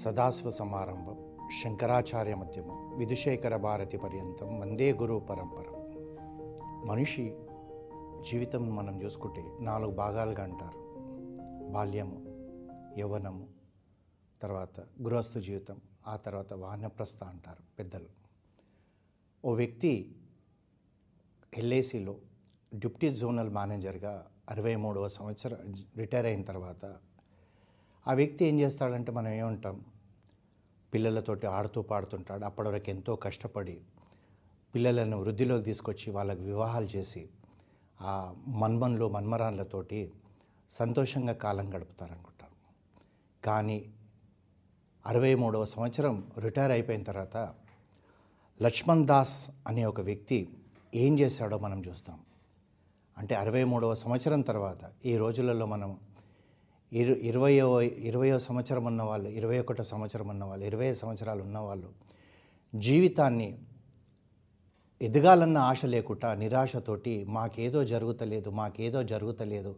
సదాశివ 0.00 0.50
సమారంభం 0.50 1.36
శంకరాచార్య 1.62 2.34
మధ్యమం 2.34 2.98
విధుశేఖర 2.98 3.56
భారతి 3.56 3.96
పర్యంతం 3.96 4.60
వందే 4.60 4.92
గురు 4.92 5.14
పరంపరం. 5.14 5.74
మనిషి 6.86 7.36
జీవితం 8.30 8.76
మనం 8.76 9.02
చూసుకుంటే 9.02 9.44
నాలుగు 9.60 9.90
భాగాలుగా 9.90 10.44
అంటారు. 10.44 10.78
బాల్యము 11.72 12.18
యవ్వనము 12.98 13.48
తర్వాత 14.42 14.80
గృహస్థ 14.80 15.38
జీవితం 15.38 15.80
ఆ 16.06 16.16
తర్వాత 16.16 16.52
వానప్రస్థ 16.52 17.24
అంటారు 17.24 17.62
పెద్దలు. 17.78 18.08
ఓ 19.44 19.54
వ్యక్తి 19.54 20.14
ఎల్ఐసిలో 21.58 22.16
డిప్యూటీ 22.74 23.14
జోనల్ 23.14 23.50
మేనేజర్గా 23.50 24.26
అరవై 24.50 24.76
మూడవ 24.76 25.08
సంవత్సరం 25.08 25.74
రిటైర్ 25.96 26.26
అయిన 26.26 26.42
తర్వాత 26.42 26.96
ఆ 28.06 28.12
వ్యక్తి 28.12 28.44
ఏం 28.44 28.60
చేస్తాడంటే 28.60 29.12
మనం 29.12 29.32
ఏమంటాం? 29.32 29.80
పిల్లలతోటి 30.94 31.46
ఆడుతూ 31.46 31.82
పాడుతుంటాడు. 31.82 32.44
అప్పటివరకు 32.44 32.90
ఎంతో 32.90 33.16
కష్టపడి 33.16 33.80
పిల్లలను 34.74 35.16
వృద్ధిలోకి 35.20 35.64
తీసుకొచ్చి 35.64 36.10
వాళ్ళకి 36.10 36.42
వివాహాలు 36.42 36.88
చేసి 36.96 37.28
ఆ 38.00 38.34
మన్మన్లు 38.48 39.08
మన్మరాన్లతోటి 39.08 40.12
సంతోషంగా 40.70 41.32
కాలం 41.32 41.74
గడుపుతారనుకుంటారు 41.74 42.56
కానీ 43.44 43.78
అరవై 45.06 45.34
మూడవ 45.34 45.64
సంవత్సరం 45.64 46.30
రిటైర్ 46.38 46.72
అయిపోయిన 46.72 47.02
తర్వాత 47.02 47.36
లక్ష్మణ్ 48.60 49.06
దాస్ 49.06 49.50
అనే 49.66 49.84
ఒక 49.84 50.00
వ్యక్తి 50.00 50.48
ఏం 50.94 51.18
చేశాడో 51.18 51.58
మనం 51.58 51.82
చూస్తాం. 51.88 52.18
అంటే 53.18 53.34
అరవై 53.34 53.64
మూడవ 53.64 53.94
సంవత్సరం 53.94 54.40
తర్వాత 54.40 54.92
ఈ 55.04 55.16
రోజులలో 55.16 55.66
మనం 55.66 55.90
ఇరు 56.92 57.14
ఇరవయో 57.14 57.82
ఇరవయో 57.82 58.38
సంవత్సరం 58.38 58.84
ఉన్నవాళ్ళు 58.84 59.28
ఇరవై 59.28 59.58
ఒకటో 59.58 59.82
సంవత్సరం 59.82 60.28
ఉన్నవాళ్ళు 60.28 60.66
ఇరవై 60.66 60.92
సంవత్సరాలు 60.92 61.42
ఉన్నవాళ్ళు 61.42 61.88
జీవితాన్ని 62.74 63.58
ఎదగాలన్న 65.02 65.58
ఆశ 65.58 65.84
లేకుండా 65.84 66.34
నిరాశతోటి 66.34 67.24
మాకేదో 67.24 67.84
జరుగుతలేదు 67.84 68.50
మాకేదో 68.50 69.02
జరుగుతలేదు 69.02 69.76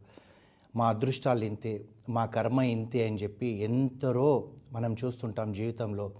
మా 0.76 0.88
అదృష్టాలు 0.88 1.44
ఇంతే 1.44 1.84
మా 2.08 2.26
కర్మ 2.26 2.60
ఇంతే 2.60 3.06
అని 3.06 3.16
చెప్పి 3.16 3.46
ఎంతరో 3.46 4.50
మనం 4.72 4.96
చూస్తుంటాం 5.04 5.52
జీవితంలో 5.52 6.12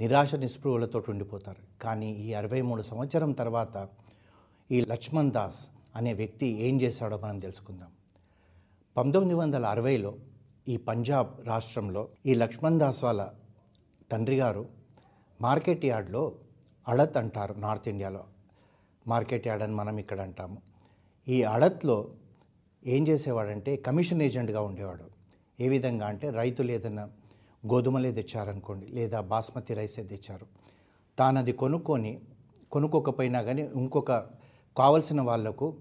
నిరాశ 0.00 0.34
నిస్పృహలతో 0.34 1.02
ఉండిపోతారు. 1.08 1.82
కానీ 1.82 2.12
ఈ 2.12 2.34
అరవై 2.34 2.60
మూడు 2.60 2.82
సంవత్సరం 2.82 3.32
తర్వాత 3.32 3.88
ఈ 4.70 4.80
లక్ష్మణ్ 4.80 5.30
దాస్ 5.30 5.68
అనే 5.96 6.12
వ్యక్తి 6.12 6.46
ఏం 6.46 6.80
చేశాడో 6.80 7.20
మనం 7.24 7.38
తెలుసుకుందాం. 7.38 7.88
పంతొమ్మిది 8.96 9.34
వందల 9.34 9.66
అరవైలో 9.66 10.14
ఈ 10.72 10.76
పంజాబ్ 10.76 11.30
రాష్ట్రంలో 11.46 12.08
ఈ 12.26 12.34
లక్ష్మణ్ 12.34 12.78
దాస్ 12.78 13.04
వాళ్ళ 13.04 13.22
తండ్రి 14.12 14.36
గారు 14.36 14.68
మార్కెట్ 15.40 15.84
యార్డ్లో 15.84 16.22
అడత్ 16.88 17.16
అంటారు 17.16 17.54
నార్త్ 17.54 17.88
ఇండియాలో. 17.88 18.24
మార్కెట్ 19.06 19.46
యార్డ్ 19.48 19.64
అని 19.64 19.74
మనం 19.74 19.98
ఇక్కడ 19.98 20.20
అంటాము. 20.20 20.58
ఈ 21.28 21.42
అడత్లో 21.42 21.96
ఏం 22.86 23.08
చేసేవాడంటే 23.08 23.76
కమిషన్ 23.76 24.22
ఏజెంట్గా 24.22 24.60
ఉండేవాడు. 24.60 25.06
ఏ 25.60 25.68
విధంగా 25.68 26.06
అంటే 26.06 26.30
రైతులు 26.30 26.70
ఏదైనా 26.70 27.04
గోధుమలే 27.66 28.12
తెచ్చారనుకోండి 28.12 28.86
లేదా 28.86 29.20
బాస్మతి 29.20 29.74
రైసే 29.74 30.02
తెచ్చారు. 30.02 30.46
తాను 31.18 31.38
అది 31.38 31.52
కొనుక్కొని 31.52 32.20
కొనుక్కోకపోయినా 32.72 33.42
కానీ 33.42 33.62
ఇంకొక 33.62 34.12
కావలసిన 34.76 35.20
వాళ్ళకు 35.20 35.76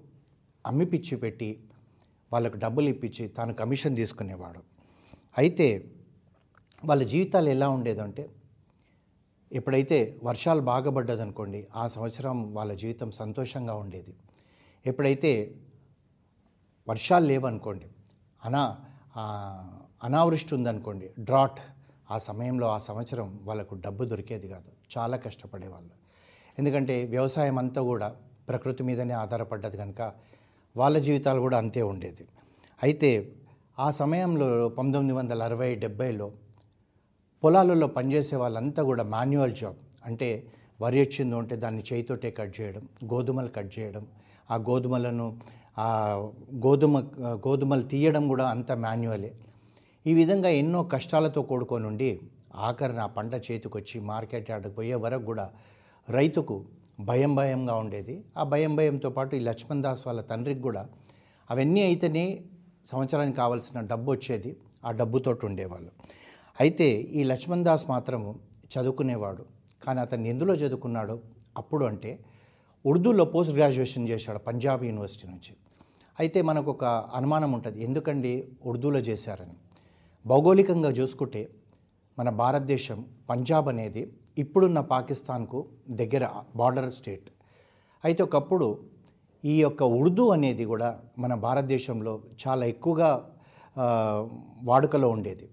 అమ్మిపిచ్చి 0.65 1.17
పెట్టి 1.17 1.51
వాళ్ళకు 2.33 2.57
డబ్బులు 2.57 2.89
ఇప్పించి 2.89 3.27
తాను 3.27 3.53
కమిషన్ 3.53 3.95
తీసుకునేవాడు. 3.95 4.76
అయితే 5.37 5.67
వాళ్ళ 6.85 7.03
జీవితాలు 7.03 7.49
ఎలా 7.49 7.69
ఉండేదంటే 7.69 8.29
ఎప్పుడైతే 9.51 10.19
వర్షాలు 10.23 10.61
బాగా 10.61 10.91
పడ్డదనుకోండి 10.91 11.67
ఆ 11.75 11.87
సంవత్సరం 11.87 12.53
వాళ్ళ 12.53 12.73
జీవితం 12.73 13.11
సంతోషంగా 13.11 13.75
ఉండేది. 13.75 14.13
ఎప్పుడైతే 14.85 15.31
వర్షాలు 16.87 17.25
లేవనుకోండి 17.25 17.87
అనా 18.45 18.63
అనావృష్టి 20.03 20.55
ఉందనుకోండి 20.55 21.07
డ్రాట్ 21.19 21.59
ఆ 22.11 22.17
సమయంలో 22.17 22.67
ఆ 22.67 22.77
సంవత్సరం 22.77 23.39
వాళ్ళకు 23.43 23.75
డబ్బు 23.75 24.03
దొరికేది 24.05 24.47
కాదు. 24.47 24.69
చాలా 24.97 25.17
కష్టపడేవాళ్ళు. 25.17 25.93
ఎందుకంటే 26.59 27.05
వ్యవసాయం 27.05 27.57
అంతా 27.57 27.81
కూడా 27.81 28.07
ప్రకృతి 28.49 28.83
మీదనే 28.83 29.13
ఆధారపడ్డది 29.13 29.77
కనుక 29.77 30.01
వాళ్ళ 30.75 30.97
జీవితాలు 30.97 31.39
కూడా 31.39 31.57
అంతే 31.57 31.81
ఉండేది. 31.81 32.25
అయితే 32.83 33.09
ఆ 33.77 33.87
సమయంలో 33.91 34.47
పంతొమ్మిది 34.77 35.13
వందల 35.17 35.39
అరవై 35.47 35.67
డెబ్బైలో 35.81 36.27
పొలాలలో 37.43 37.87
పనిచేసే 37.97 38.35
వాళ్ళంతా 38.41 38.81
కూడా 38.89 39.03
మాన్యువల్ 39.13 39.53
జాబ్. 39.59 39.77
అంటే 40.07 40.29
వరి 40.83 40.97
వచ్చిందో 41.03 41.35
ఉంటే 41.41 41.55
దాన్ని 41.63 41.83
చేయితోటే 41.89 42.29
కట్ 42.39 42.53
చేయడం 42.59 42.83
గోధుమలు 43.11 43.51
కట్ 43.57 43.71
చేయడం. 43.77 44.03
ఆ 44.51 44.57
గోధుమలను 44.69 45.27
ఆ 45.85 45.89
గోధుమ 46.65 46.97
గోధుమలు 47.45 47.85
తీయడం 47.93 48.23
కూడా 48.27 48.45
అంత 48.55 48.71
మాన్యువలే. 48.85 49.31
ఈ 50.05 50.13
విధంగా 50.21 50.49
ఎన్నో 50.61 50.81
కష్టాలతో 50.95 51.41
కూడుకొని 51.51 51.87
ఉండి 51.91 52.11
ఆఖరిన 52.67 52.99
ఆ 53.07 53.09
పంట 53.17 53.33
చేతికొచ్చి 53.47 53.97
మార్కెట్ 54.11 54.51
ఆడకు 54.55 54.75
పోయే 54.79 54.97
వరకు 55.05 55.25
కూడా 55.31 55.45
రైతుకు 56.07 56.55
భయం 57.09 57.31
భయంగా 57.39 57.73
ఉండేది. 57.83 58.15
ఆ 58.37 58.43
భయం 58.53 58.73
భయంతో 58.75 59.09
పాటు 59.17 59.33
ఈ 59.39 59.43
లక్ష్మణ్ 59.49 59.83
దాస్ 59.87 60.03
వాళ్ళ 60.07 60.21
తండ్రికి 60.31 60.61
కూడా 60.67 60.83
అవన్నీ 61.49 61.81
అయితేనే 61.89 62.23
సంవత్సరానికి 62.91 63.37
కావాల్సిన 63.37 63.79
డబ్బు 63.91 64.09
వచ్చేది 64.11 64.51
ఆ 64.85 64.91
డబ్బుతోటి 64.99 65.45
ఉండేవాళ్ళు. 65.45 65.91
అయితే 66.59 66.87
ఈ 67.19 67.23
లక్ష్మణ్ 67.31 67.63
దాస్ 67.63 67.85
మాత్రము 67.89 68.29
చదువుకునేవాడు. 68.73 69.43
కానీ 69.83 69.99
అతను 69.99 70.27
ఎందులో 70.33 70.53
చదువుకున్నాడు? 70.53 71.15
అప్పుడు 71.57 71.85
అంటే 71.85 72.11
ఉర్దూలో 72.85 73.25
పోస్ట్ 73.25 73.53
గ్రాడ్యుయేషన్ 73.55 74.09
చేశాడు 74.09 74.39
పంజాబ్ 74.39 74.83
యూనివర్సిటీ 74.89 75.25
నుంచి. 75.31 75.51
అయితే 76.19 76.41
మనకు 76.41 76.69
ఒక 76.71 76.85
అనుమానం 77.19 77.51
ఉంటుంది. 77.51 77.83
ఎందుకండి 77.83 78.31
ఉర్దూలో 78.65 78.99
చేశారని? 78.99 79.55
భౌగోళికంగా 80.25 80.89
చూసుకుంటే 80.89 81.41
మన 82.19 82.29
భారతదేశం 82.43 82.99
పంజాబ్ 83.29 83.67
అనేది 83.73 84.03
ఇప్పుడున్న 84.43 84.79
పాకిస్తాన్కు 84.93 85.59
దగ్గర 85.89 86.29
బార్డర్ 86.55 86.91
స్టేట్. 86.91 87.29
అయితే 88.05 88.21
ఒకప్పుడు 88.23 88.67
ఈ 89.45 89.61
యొక్క 89.61 89.83
ఉర్దూ 89.83 90.29
అనేది 90.29 90.65
కూడా 90.65 90.99
మన 91.19 91.33
భారతదేశంలో 91.33 92.21
చాలా 92.47 92.65
ఎక్కువగా 92.65 93.29
వాడుకలో 94.63 95.09
ఉండేది. 95.09 95.49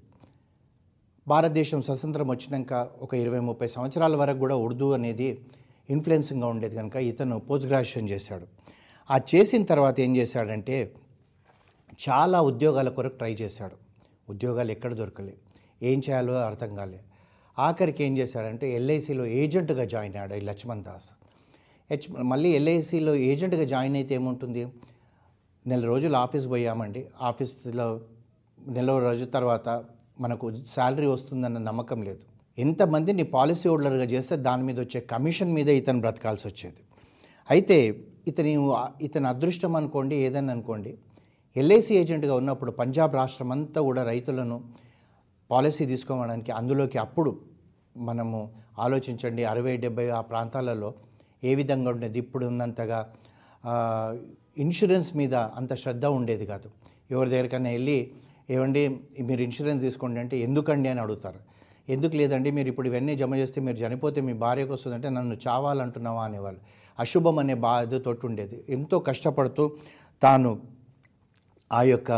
భారతదేశం 1.29 1.83
స్వతంత్రం 1.83 2.29
వచ్చినాక 2.29 2.89
ఒక 3.03 3.15
ఇరవై 3.15 3.41
ముప్పై 3.41 3.67
సంవత్సరాల 3.67 4.17
వరకు 4.17 4.39
కూడా 4.39 4.57
ఉర్దూ 4.57 4.93
అనేది 4.93 5.39
ఇన్ఫ్లుయెన్సింగ్గా 5.91 6.49
ఉండేది 6.49 6.77
కనుక 6.77 6.97
ఇతను 6.97 7.39
పోస్ట్ 7.39 7.69
గ్రాడ్యుయేషన్ 7.69 8.11
చేశాడు. 8.11 8.47
ఆ 9.11 9.21
చేసిన 9.35 9.65
తర్వాత 9.65 10.01
ఏం 10.01 10.17
చేశాడంటే 10.17 10.95
చాలా 12.09 12.41
ఉద్యోగాల 12.41 12.89
కొరకు 12.89 13.17
ట్రై 13.17 13.35
చేశాడు. 13.35 13.77
ఉద్యోగాలు 14.31 14.71
ఎక్కడ 14.71 14.95
దొరకలే. 14.95 15.35
ఏం 15.83 15.99
చేయాలో 15.99 16.35
అర్థం 16.35 16.75
కాలే. 16.75 17.01
ఆఖరికి 17.59 18.05
ఏం 18.05 18.19
చేశాడంటే 18.19 18.73
ఎల్ఐసిలో 18.73 19.27
ఏజెంట్గా 19.27 19.85
జాయిన్ 19.85 20.15
అయ్యాడు 20.15 20.35
ఈ 20.35 20.41
లక్ష్మణ్ 20.41 20.83
దాస్. 20.83 21.11
హెచ్ 21.91 22.07
మళ్ళీ 22.23 22.51
ఎల్ఐసిలో 22.51 23.15
ఏజెంట్గా 23.15 23.65
జాయిన్ 23.65 23.97
అయితే 23.97 24.15
ఏముంటుంది? 24.15 24.63
నెల 25.67 25.83
రోజులు 25.85 26.17
ఆఫీస్ 26.17 26.47
పోయామండి. 26.49 27.07
ఆఫీస్లో 27.21 28.01
నెల 28.69 28.99
రోజుల 28.99 29.27
తర్వాత 29.27 29.85
మనకు 30.21 30.53
శాలరీ 30.75 31.07
వస్తుందన్న 31.07 31.59
నమ్మకం 31.59 32.03
లేదు. 32.03 32.23
ఎంతమందిని 32.59 33.23
పాలసీ 33.23 33.69
హోల్డర్గా 33.69 34.05
చేస్తే 34.05 34.37
దాని 34.37 34.63
మీద 34.63 34.81
వచ్చే 34.81 35.01
కమిషన్ 35.01 35.55
మీద 35.55 35.69
ఇతను 35.69 36.01
బ్రతకాల్సి 36.01 36.49
వచ్చేది. 36.49 36.81
అయితే 37.51 37.79
ఇతని 38.27 38.53
ఇతని 39.03 39.27
అదృష్టం 39.27 39.77
అనుకోండి 39.77 40.17
ఏదైనా 40.17 40.53
అనుకోండి 40.53 40.99
ఎల్ఐసి 41.57 41.95
ఏజెంట్గా 41.95 42.35
ఉన్నప్పుడు 42.35 42.71
పంజాబ్ 42.71 43.15
రాష్ట్రం 43.15 43.53
అంతా 43.53 43.81
కూడా 43.81 44.03
రైతులను 44.05 44.65
పాలసీ 45.51 45.87
తీసుకోవడానికి 45.87 46.53
అందులోకి 46.53 46.99
అప్పుడు 46.99 47.41
మనము 47.97 48.39
ఆలోచించండి. 48.79 49.45
అరవై 49.45 49.77
డెబ్బై 49.77 50.09
ఆ 50.09 50.21
ప్రాంతాలలో 50.21 50.95
ఏ 51.45 51.55
విధంగా 51.55 51.91
ఉండేది? 51.91 52.19
ఇప్పుడు 52.19 52.47
ఉన్నంతగా 52.47 53.13
ఇన్సూరెన్స్ 54.59 55.17
మీద 55.17 55.35
అంత 55.35 55.75
శ్రద్ధ 55.75 56.05
ఉండేది 56.05 56.47
కాదు. 56.47 56.71
ఎవరి 57.11 57.31
దగ్గరికైనా 57.31 57.71
వెళ్ళి 57.71 58.11
ఏమండి 58.51 59.01
మీరు 59.21 59.43
ఇన్సూరెన్స్ 59.43 59.83
తీసుకోండి 59.83 60.21
అంటే 60.21 60.39
ఎందుకండి 60.39 60.89
అని 60.89 61.01
అడుగుతారు. 61.01 61.41
ఎందుకు 61.89 62.17
లేదండి? 62.17 62.51
మీరు 62.51 62.69
ఇప్పుడు 62.69 62.89
ఇవన్నీ 62.89 63.17
జమ 63.17 63.35
చేస్తే 63.35 63.61
మీరు 63.61 63.77
చనిపోతే 63.77 64.21
మీ 64.21 64.33
భార్యకు 64.33 64.73
వస్తుందంటే 64.73 65.09
నన్ను 65.09 65.37
చావాలంటున్నావా? 65.49 66.25
అనేవాళ్ళు. 66.25 66.61
అశుభం 66.99 67.39
అనే 67.39 67.55
బాధతోటి 67.55 68.27
ఉండేది. 68.27 68.65
ఎంతో 68.69 68.99
కష్టపడుతూ 68.99 69.73
తాను 70.23 70.61
ఆ 71.73 71.83
యొక్క 71.83 72.13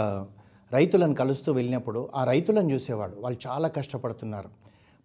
రైతులను 0.72 1.14
కలుస్తూ 1.14 1.52
వెళ్ళినప్పుడు 1.52 2.08
ఆ 2.14 2.24
రైతులను 2.24 2.70
చూసేవాడు. 2.70 3.16
వాళ్ళు 3.18 3.48
చాలా 3.48 3.68
కష్టపడుతున్నారు. 3.68 4.48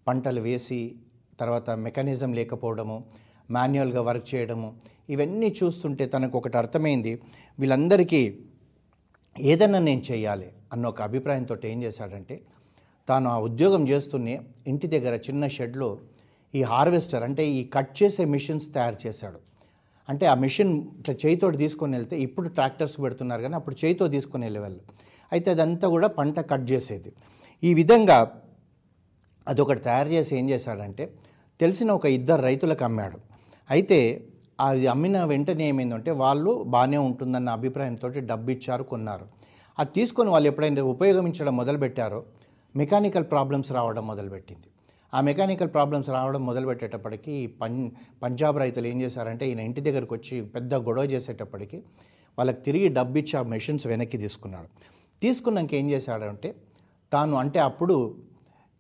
పంటలు 0.08 0.42
వేసి 0.42 0.96
తర్వాత 1.40 1.70
మెకానిజం 1.70 2.34
లేకపోవడము 2.34 3.04
మాన్యువల్గా 3.56 4.02
వర్క్ 4.10 4.28
చేయడము 4.32 4.70
ఇవన్నీ 5.14 5.50
చూస్తుంటే 5.60 6.06
తనకు 6.14 6.36
ఒకటి 6.40 6.58
అర్థమైంది 6.62 7.14
వీళ్ళందరికీ 7.60 8.22
ఏదన్నా 9.36 9.80
నేను 9.90 10.04
చేయాలి 10.10 10.48
అన్న 10.74 10.86
ఒక 10.94 11.02
అభిప్రాయంతో 11.10 11.56
ఏం 11.74 11.80
చేశాడంటే 11.86 12.36
తాను 13.08 13.28
ఆ 13.36 13.38
ఉద్యోగం 13.48 13.84
చేస్తూనే 13.92 14.36
ఇంటి 14.72 14.88
దగ్గర 14.94 15.14
చిన్న 15.28 15.48
షెడ్లో 15.56 15.90
ఈ 16.54 16.62
హార్వెస్టర్ 16.72 17.24
అంటే 17.28 17.44
ఈ 17.58 17.62
కట్ 17.76 17.94
చేసే 18.00 18.24
మిషన్స్ 18.34 18.68
తయారు 18.76 18.98
చేశాడు. 19.06 19.40
అంటే 20.10 20.26
ఆ 20.32 20.36
మిషన్ 20.44 20.72
ఇట్లా 21.00 21.14
చేయితోటి 21.24 21.58
తీసుకొని 21.64 21.94
వెళ్తే 21.98 22.16
ఇప్పుడు 22.26 22.48
ట్రాక్టర్స్ 22.58 22.96
పెడుతున్నారు 23.04 23.42
కానీ 23.46 23.56
అప్పుడు 23.60 23.76
చేయితో 23.82 24.06
తీసుకొని 24.16 24.44
వెళ్ళేవాళ్ళు 24.48 24.82
అయితే 25.32 25.50
అదంతా 25.56 25.88
కూడా 25.96 26.08
పంట 26.20 26.40
కట్ 26.52 26.66
చేసేది. 26.72 27.12
ఈ 27.64 27.72
విధంగా 27.80 28.18
అదొకటి 29.48 29.82
తయారు 29.88 30.10
చేసి 30.16 30.32
ఏం 30.40 30.46
చేశాడంటే 30.54 31.06
తెలిసిన 31.60 31.90
ఒక 32.00 32.06
ఇద్దరు 32.18 32.42
రైతులకు 32.50 32.84
అమ్మాడు. 32.90 33.18
అయితే 33.72 34.00
అది 34.66 34.88
అమ్మిన 34.94 35.18
వెంటనే 35.32 35.66
ఏమైందంటే 35.72 36.12
వాళ్ళు 36.24 36.52
బాగానే 36.74 36.98
ఉంటుందన్న 37.10 37.50
అభిప్రాయంతో 37.58 38.08
డబ్బు 38.32 38.50
ఇచ్చారు 38.56 38.84
కొన్నారు. 38.92 39.26
అది 39.80 39.92
తీసుకొని 39.98 40.30
వాళ్ళు 40.34 40.48
ఎప్పుడైనా 40.52 40.84
ఉపయోగించడం 40.94 41.56
మొదలుపెట్టారో 41.62 42.20
మెకానికల్ 42.76 43.26
ప్రాబ్లమ్స్ 43.34 43.72
రావడం 43.78 44.04
మొదలుపెట్టింది. 44.12 44.68
ఆ 45.14 45.20
మెకానికల్ 45.30 45.70
ప్రాబ్లమ్స్ 45.76 46.10
రావడం 46.10 46.42
మొదలుపెట్టేటప్పటికి 46.50 47.34
పం 47.62 47.74
పంజాబ్ 48.24 48.58
రైతులు 48.64 48.88
ఏం 48.88 48.98
చేశారంటే 49.02 49.46
ఈయన 49.52 49.62
ఇంటి 49.70 49.82
దగ్గరకు 49.88 50.14
వచ్చి 50.18 50.36
పెద్ద 50.56 50.74
గొడవ 50.88 51.06
చేసేటప్పటికి 51.14 51.78
వాళ్ళకి 52.38 52.62
తిరిగి 52.68 52.90
డబ్బు 52.98 53.18
ఇచ్చి 53.22 53.34
ఆ 53.40 53.42
మెషిన్స్ 53.54 53.86
వెనక్కి 53.88 54.18
తీసుకున్నాడు. 54.18 54.70
తీసుకున్నాక 55.22 55.74
ఏం 55.80 55.88
చేశాడంటే 55.92 56.50
తాను 57.12 57.36
అంటే 57.36 57.60
అప్పుడు 57.70 57.96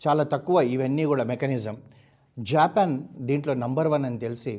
చాలా 0.02 0.24
తక్కువ 0.34 0.58
ఇవన్నీ 0.76 1.04
కూడా 1.12 1.24
మెకానిజం. 1.24 1.76
జాపాన్ 2.38 2.96
దీంట్లో 3.30 3.54
నంబర్ 3.64 3.88
వన్ 3.88 4.06
అని 4.06 4.20
తెలిసి 4.20 4.54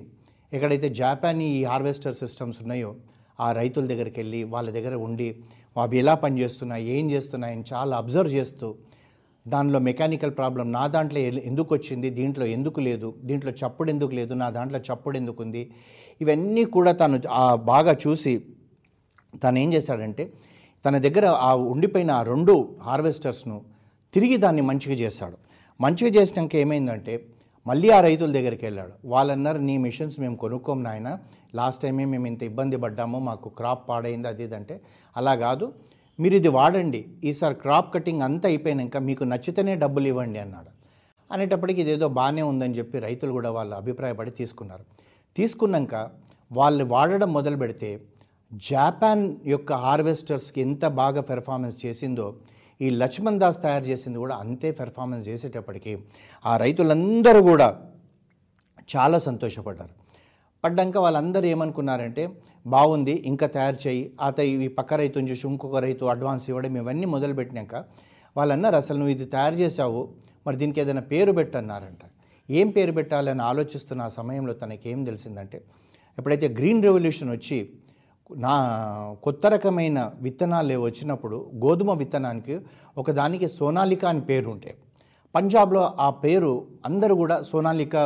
ఎక్కడైతే 0.52 0.88
జాపాన్ 1.00 1.42
ఈ 1.48 1.64
హార్వెస్టర్ 1.72 2.16
సిస్టమ్స్ 2.22 2.58
ఉన్నాయో 2.62 2.90
ఆ 3.40 3.48
రైతుల 3.60 3.84
దగ్గరికి 3.92 4.18
వెళ్ళి 4.22 4.40
వాళ్ళ 4.54 4.68
దగ్గర 4.76 4.94
ఉండి 5.06 5.28
అవి 5.82 5.98
ఎలా 6.02 6.14
పనిచేస్తున్నాయి? 6.24 6.84
ఏం 6.96 7.04
చేస్తున్నాయని 7.12 7.64
చాలా 7.72 7.94
అబ్జర్వ్ 8.02 8.32
చేస్తూ 8.38 8.66
దానిలో 9.46 9.78
మెకానికల్ 9.88 10.34
ప్రాబ్లం 10.40 10.66
నా 10.76 10.82
దాంట్లో 10.94 11.20
ఎందుకు 11.50 11.70
వచ్చింది? 11.76 12.08
దీంట్లో 12.18 12.46
ఎందుకు 12.56 12.80
లేదు? 12.88 13.08
దీంట్లో 13.28 13.52
చప్పుడు 13.60 13.88
ఎందుకు 13.94 14.12
లేదు? 14.18 14.32
నా 14.42 14.48
దాంట్లో 14.58 14.80
చప్పుడు 14.88 15.16
ఎందుకు 15.20 15.40
ఉంది? 15.44 15.62
ఇవన్నీ 16.20 16.64
కూడా 16.76 16.92
తను 17.02 17.18
బాగా 17.72 17.92
చూసి 18.04 18.32
తను 19.42 19.58
ఏం 19.64 19.68
చేశాడంటే 19.74 20.24
తన 20.84 20.96
దగ్గర 21.06 21.26
ఆ 21.48 21.50
ఉండిపోయిన 21.72 22.10
ఆ 22.20 22.22
రెండు 22.32 22.54
హార్వెస్టర్స్ను 22.88 23.56
తిరిగి 24.14 24.36
దాన్ని 24.44 24.62
మంచిగా 24.70 24.96
చేశాడు. 25.02 25.36
మంచిగా 25.80 26.10
చేసినాక 26.16 26.54
ఏమైందంటే 26.62 27.14
మళ్ళీ 27.66 27.90
ఆ 27.90 28.00
రైతుల 28.00 28.32
దగ్గరికి 28.32 28.64
వెళ్ళాడు. 28.66 28.92
వాళ్ళన్నారు 29.04 29.58
నీ 29.58 29.78
మిషన్స్ 29.78 30.20
మేము 30.20 30.36
కొనుక్కోం 30.36 30.82
నాయన. 30.82 31.18
లాస్ట్ 31.54 31.82
టైమే 31.82 32.04
మేము 32.04 32.26
ఇంత 32.26 32.42
ఇబ్బంది 32.42 32.76
పడ్డాము 32.76 33.18
మాకు 33.18 33.48
క్రాప్ 33.48 33.88
పాడైంది 33.88 34.28
అది 34.28 34.44
ఇది 34.44 34.54
అంటే. 34.54 34.80
అలా 35.16 35.34
కాదు. 35.34 35.72
మీరు 36.20 36.34
ఇది 36.34 36.48
వాడండి. 36.48 37.04
ఈసారి 37.24 37.54
క్రాప్ 37.54 37.94
కటింగ్ 37.94 38.22
అంతా 38.22 38.48
అయిపోయినాక 38.48 38.96
మీకు 38.96 39.24
నచ్చితేనే 39.24 39.74
డబ్బులు 39.74 40.08
ఇవ్వండి 40.08 40.38
అన్నాడు. 40.38 40.70
అనేటప్పటికి 41.32 41.80
ఇదేదో 41.80 42.08
బాగానే 42.08 42.42
ఉందని 42.42 42.74
చెప్పి 42.74 42.98
రైతులు 42.98 43.32
కూడా 43.32 43.50
వాళ్ళు 43.50 43.76
అభిప్రాయపడి 43.76 44.30
తీసుకున్నారు. 44.30 44.84
తీసుకున్నాక 45.36 46.10
వాళ్ళు 46.52 46.84
వాడడం 46.84 47.32
మొదలు 47.32 47.56
పెడితే 47.56 48.00
జాపాన్ 48.52 49.36
యొక్క 49.46 49.72
హార్వెస్టర్స్కి 49.72 50.60
ఎంత 50.60 50.84
బాగా 50.86 51.20
పెర్ఫార్మెన్స్ 51.20 51.86
చేసిందో 51.86 52.34
ఈ 52.84 52.88
లక్ష్మణ్ 53.02 53.40
దాస్ 53.42 53.58
తయారు 53.64 53.86
చేసింది 53.90 54.18
కూడా 54.22 54.34
అంతే 54.42 54.68
పెర్ఫార్మెన్స్ 54.80 55.26
చేసేటప్పటికీ 55.30 55.92
ఆ 56.44 56.52
రైతులందరూ 56.62 57.40
కూడా 57.50 57.68
చాలా 58.92 59.18
సంతోషపడ్డారు. 59.26 59.94
పడ్డాక 60.64 60.96
వాళ్ళందరూ 61.04 61.46
ఏమనుకున్నారంటే 61.54 62.24
బాగుంది 62.66 63.14
ఇంకా 63.30 63.46
తయారు 63.56 63.78
చేయి. 63.84 64.02
ఆత 64.26 64.38
ఈ 64.40 64.68
పక్క 64.78 64.94
రైతుని 65.02 65.28
చూసి 65.30 65.44
ఇంకొక 65.50 65.78
రైతు 65.86 66.10
అడ్వాన్స్ 66.14 66.44
ఇవ్వడం 66.50 66.76
ఇవన్నీ 66.82 67.06
మొదలుపెట్టినాక 67.14 67.74
వాళ్ళు 68.36 68.52
అన్నారు 68.56 68.76
అసలు 68.82 68.98
నువ్వు 69.00 69.14
ఇది 69.16 69.26
తయారు 69.36 69.56
చేసావు 69.62 70.00
మరి 70.46 70.56
దీనికి 70.60 70.80
ఏదైనా 70.82 71.04
పేరు 71.12 71.32
పెట్టన్నారంట. 71.38 72.02
ఏం 72.48 72.68
పేరు 72.76 72.92
పెట్టాలని 72.98 73.42
ఆలోచిస్తున్న 73.50 74.02
ఆ 74.08 74.12
సమయంలో 74.18 74.52
తనకి 74.62 74.86
ఏం 74.92 75.00
తెలిసిందంటే 75.08 75.58
ఎప్పుడైతే 76.18 76.48
గ్రీన్ 76.58 76.82
రెవల్యూషన్ 76.86 77.30
వచ్చి 77.30 77.58
నా 78.36 78.54
కొత్త 79.22 79.46
రకమైన 79.46 80.12
విత్తనాలు 80.20 80.78
వచ్చినప్పుడు 80.78 81.50
గోధుమ 81.54 81.92
విత్తనానికి 81.92 82.60
ఒకదానికి 82.98 83.48
సోనాలిక 83.48 84.04
అని 84.04 84.20
పేరు 84.20 84.50
ఉంటే 84.50 84.76
పంజాబ్లో 85.34 85.94
ఆ 85.98 86.10
పేరు 86.10 86.66
అందరూ 86.84 87.14
కూడా 87.14 87.42
సోనాలిక 87.42 87.96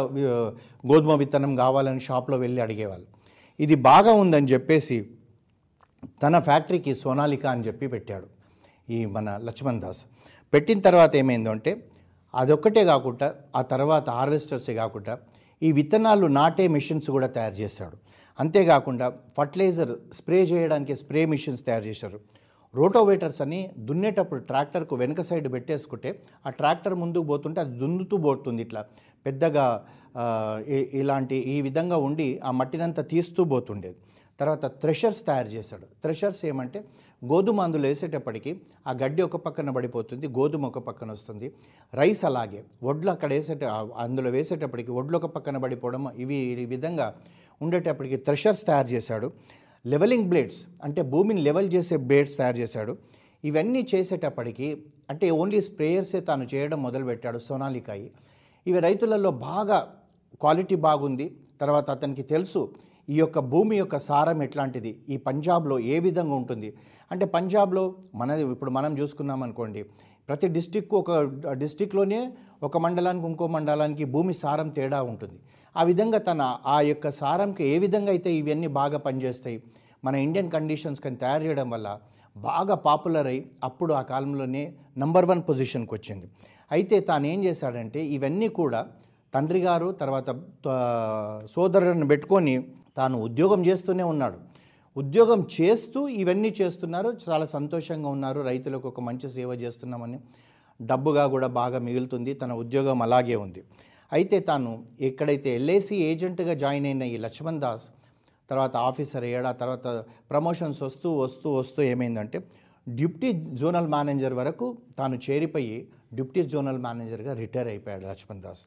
గోధుమ 0.91 1.15
విత్తనం 1.15 1.57
కావాలని 1.57 2.01
షాప్లో 2.01 2.37
వెళ్ళి 2.37 2.63
అడిగేవాళ్ళు. 2.63 3.07
ఇది 3.61 3.75
బాగా 3.75 4.13
ఉందని 4.13 4.47
చెప్పేసి 4.47 5.09
తన 6.23 6.39
ఫ్యాక్టరీకి 6.39 6.95
సోనాలిక 6.95 7.47
అని 7.47 7.63
చెప్పి 7.63 7.87
పెట్టాడు 7.89 8.27
ఈ 8.91 9.05
మన 9.05 9.41
లక్ష్మణ్ 9.43 9.81
దాస్. 9.81 10.05
పెట్టిన 10.53 10.81
తర్వాత 10.81 11.17
ఏమైందంటే 11.17 11.85
అదొక్కటే 12.35 12.85
కాకుండా 12.85 13.35
ఆ 13.57 13.63
తర్వాత 13.63 14.11
హార్వెస్టర్సే 14.11 14.75
కాకుండా 14.75 15.19
ఈ 15.63 15.73
విత్తనాలు 15.73 16.27
నాటే 16.27 16.69
మిషన్స్ 16.69 17.11
కూడా 17.11 17.27
తయారు 17.27 17.55
చేశాడు. 17.55 17.97
అంతేకాకుండా 18.39 19.07
ఫర్టిలైజర్ 19.37 19.93
స్ప్రే 20.19 20.41
చేయడానికి 20.53 20.95
స్ప్రే 21.03 21.21
మిషన్స్ 21.33 21.63
తయారు 21.69 21.87
చేశారు. 21.91 22.19
రోటోవేటర్స్ 22.75 23.41
అని 23.45 23.61
దున్నేటప్పుడు 23.89 24.41
ట్రాక్టర్కు 24.49 24.95
వెనక 25.03 25.21
సైడ్ 25.29 25.47
పెట్టేసుకుంటే 25.55 26.11
ఆ 26.47 26.51
ట్రాక్టర్ 26.59 26.97
ముందుకు 27.03 27.27
పోతుంటే 27.31 27.59
అది 27.65 27.75
దున్నుతూ 27.83 28.17
పోతుంది 28.27 28.61
ఇట్లా. 28.67 28.83
పెద్దగా 29.27 29.65
ఇలాంటి 31.01 31.37
ఈ 31.55 31.57
విధంగా 31.69 31.97
ఉండి 32.09 32.29
ఆ 32.49 32.51
మట్టినంతా 32.61 33.03
తీస్తూ 33.13 33.45
పోతుండేది 33.53 33.99
తర్వాత 34.41 34.67
థ్రెషర్స్ 34.83 35.21
తయారు 35.29 35.51
చేశాడు. 35.57 35.87
థ్రెషర్స్ 36.05 36.41
ఏమంటే 36.51 36.79
గోధుమ 37.23 37.61
అందులో 37.67 37.87
వేసేటప్పటికి 37.89 38.51
ఆ 38.91 38.93
గడ్డి 39.03 39.23
ఒక 39.27 39.37
పక్కన 39.47 39.71
పడిపోతుంది 39.77 40.27
గోధుమ 40.39 40.65
ఒక 40.73 40.81
పక్కన 40.89 41.09
వస్తుంది. 41.17 41.47
రైస్ 42.01 42.23
అలాగే 42.31 42.61
వడ్లు 42.89 43.11
అక్కడ 43.15 43.31
వేసేట 43.37 43.65
అందులో 44.05 44.31
వేసేటప్పటికి 44.37 44.91
వడ్లు 44.99 45.17
ఒక 45.21 45.29
పక్కన 45.37 45.57
పడిపోవడం 45.65 46.05
ఇవి 46.25 46.39
ఈ 46.65 46.67
విధంగా 46.75 47.07
ఉండేటప్పటికి 47.63 48.17
థ్రెషర్స్ 48.17 48.67
తయారు 48.67 48.89
చేశాడు. 48.89 49.33
లెవెలింగ్ 49.87 50.29
బ్లేడ్స్ 50.29 50.61
అంటే 50.85 51.03
భూమిని 51.03 51.41
లెవెల్ 51.41 51.69
చేసే 51.75 51.97
బ్లేడ్స్ 51.97 52.37
తయారు 52.37 52.57
చేశాడు. 52.57 52.97
ఇవన్నీ 53.45 53.87
చేసేటప్పటికి 53.95 54.69
అంటే 55.11 55.31
ఓన్లీ 55.31 55.61
స్ప్రేయర్సే 55.61 56.21
తాను 56.21 56.47
చేయడం 56.55 56.83
మొదలుపెట్టాడు 56.83 57.39
సోనాలికాయి. 57.39 58.11
ఇవి 58.67 58.79
రైతులలో 58.79 59.31
బాగా 59.31 59.79
క్వాలిటీ 60.41 60.77
బాగుంది. 60.87 61.27
తర్వాత 61.61 61.91
అతనికి 61.91 62.23
తెలుసు 62.23 62.61
ఈ 63.11 63.19
యొక్క 63.19 63.39
భూమి 63.39 63.77
యొక్క 63.77 63.97
సారం 63.99 64.43
ఎట్లాంటిది 64.43 64.91
ఈ 65.09 65.17
పంజాబ్లో 65.17 65.79
ఏ 65.79 65.99
విధంగా 65.99 66.35
ఉంటుంది. 66.35 66.69
అంటే 67.13 67.25
పంజాబ్లో 67.27 67.95
మన 68.15 68.31
ఇప్పుడు 68.31 68.71
మనం 68.71 68.99
చూసుకున్నాం 68.99 69.43
అనుకోండి 69.43 69.83
ప్రతి 70.29 70.49
డిస్టిక్ 70.49 70.95
ఒక 70.95 71.11
డిస్టిక్లోనే 71.51 72.33
ఒక 72.63 72.79
మండలానికి 72.79 73.27
ఇంకో 73.27 73.47
మండలానికి 73.47 74.05
భూమి 74.05 74.35
సారం 74.35 74.69
తేడా 74.69 75.03
ఉంటుంది. 75.03 75.39
ఆ 75.77 75.83
విధంగా 75.91 76.19
తన 76.29 76.43
ఆ 76.67 76.77
యొక్క 76.91 77.11
సారంకి 77.21 77.65
ఏ 77.73 77.79
విధంగా 77.85 78.11
అయితే 78.11 78.31
ఇవన్నీ 78.41 78.69
బాగా 78.81 78.99
పనిచేస్తాయి 79.07 79.59
మన 80.05 80.15
ఇండియన్ 80.27 80.51
కండిషన్స్ 80.57 81.01
కానీ 81.05 81.17
తయారు 81.17 81.45
చేయడం 81.47 81.69
వల్ల 81.75 81.89
బాగా 82.37 82.75
పాపులర్ 82.87 83.29
అయి 83.33 83.41
అప్పుడు 83.65 83.93
ఆ 83.95 84.03
కాలంలోనే 84.13 84.63
నంబర్ 85.03 85.27
వన్ 85.31 85.43
పొజిషన్కి 85.49 85.93
వచ్చింది. 85.95 86.27
అయితే 86.71 86.97
తాను 87.01 87.27
ఏం 87.33 87.41
చేశాడంటే 87.45 88.01
ఇవన్నీ 88.17 88.49
కూడా 88.61 88.81
తండ్రి 89.35 89.61
గారు 89.69 89.89
తర్వాత 90.03 90.29
సోదరులను 91.55 92.07
పెట్టుకొని 92.13 92.55
తాను 92.99 93.17
ఉద్యోగం 93.29 93.61
చేస్తూనే 93.69 94.05
ఉన్నాడు. 94.13 94.39
ఉద్యోగం 94.97 95.41
చేస్తూ 95.57 96.01
ఇవన్నీ 96.23 96.51
చేస్తున్నారు. 96.61 97.09
చాలా 97.25 97.47
సంతోషంగా 97.57 98.09
ఉన్నారు. 98.17 98.41
రైతులకు 98.51 98.87
ఒక 98.93 99.01
మంచి 99.09 99.29
సేవ 99.29 99.51
చేస్తున్నామని 99.65 100.19
డబ్బుగా 100.81 101.25
కూడా 101.35 101.49
బాగా 101.61 101.79
మిగులుతుంది. 101.89 102.33
తన 102.35 102.53
ఉద్యోగం 102.65 103.03
అలాగే 103.07 103.37
ఉంది. 103.45 103.63
అయితే 104.13 104.37
తాను 104.41 104.73
ఎక్కడైతే 105.01 105.51
ఎల్ఐసి 105.55 105.97
ఏజెంట్గా 106.09 106.55
జాయిన్ 106.55 106.87
అయిన 106.87 107.05
ఈ 107.15 107.17
లక్ష్మణ్ 107.17 107.61
దాస్ 107.61 107.87
తర్వాత 108.51 108.77
ఆఫీసర్ 108.89 109.25
అయ్యాడు 109.29 109.49
ఆ 109.53 109.55
తర్వాత 109.63 109.87
ప్రమోషన్స్ 110.33 110.81
వస్తూ 110.83 111.09
వస్తూ 111.19 111.49
వస్తూ 111.59 111.81
ఏమైందంటే 111.83 112.39
డిప్టీ 112.87 113.33
జోనల్ 113.61 113.89
మేనేజర్ 113.95 114.35
వరకు 114.41 114.67
తాను 114.99 115.17
చేరిపోయి 115.27 115.89
డిప్టీ 116.15 116.43
జోనల్ 116.53 116.79
మేనేజర్గా 116.79 117.33
రిటైర్ 117.33 117.69
అయిపోయాడు 117.69 118.05
లక్ష్మణ్ 118.07 118.43
దాస్. 118.45 118.63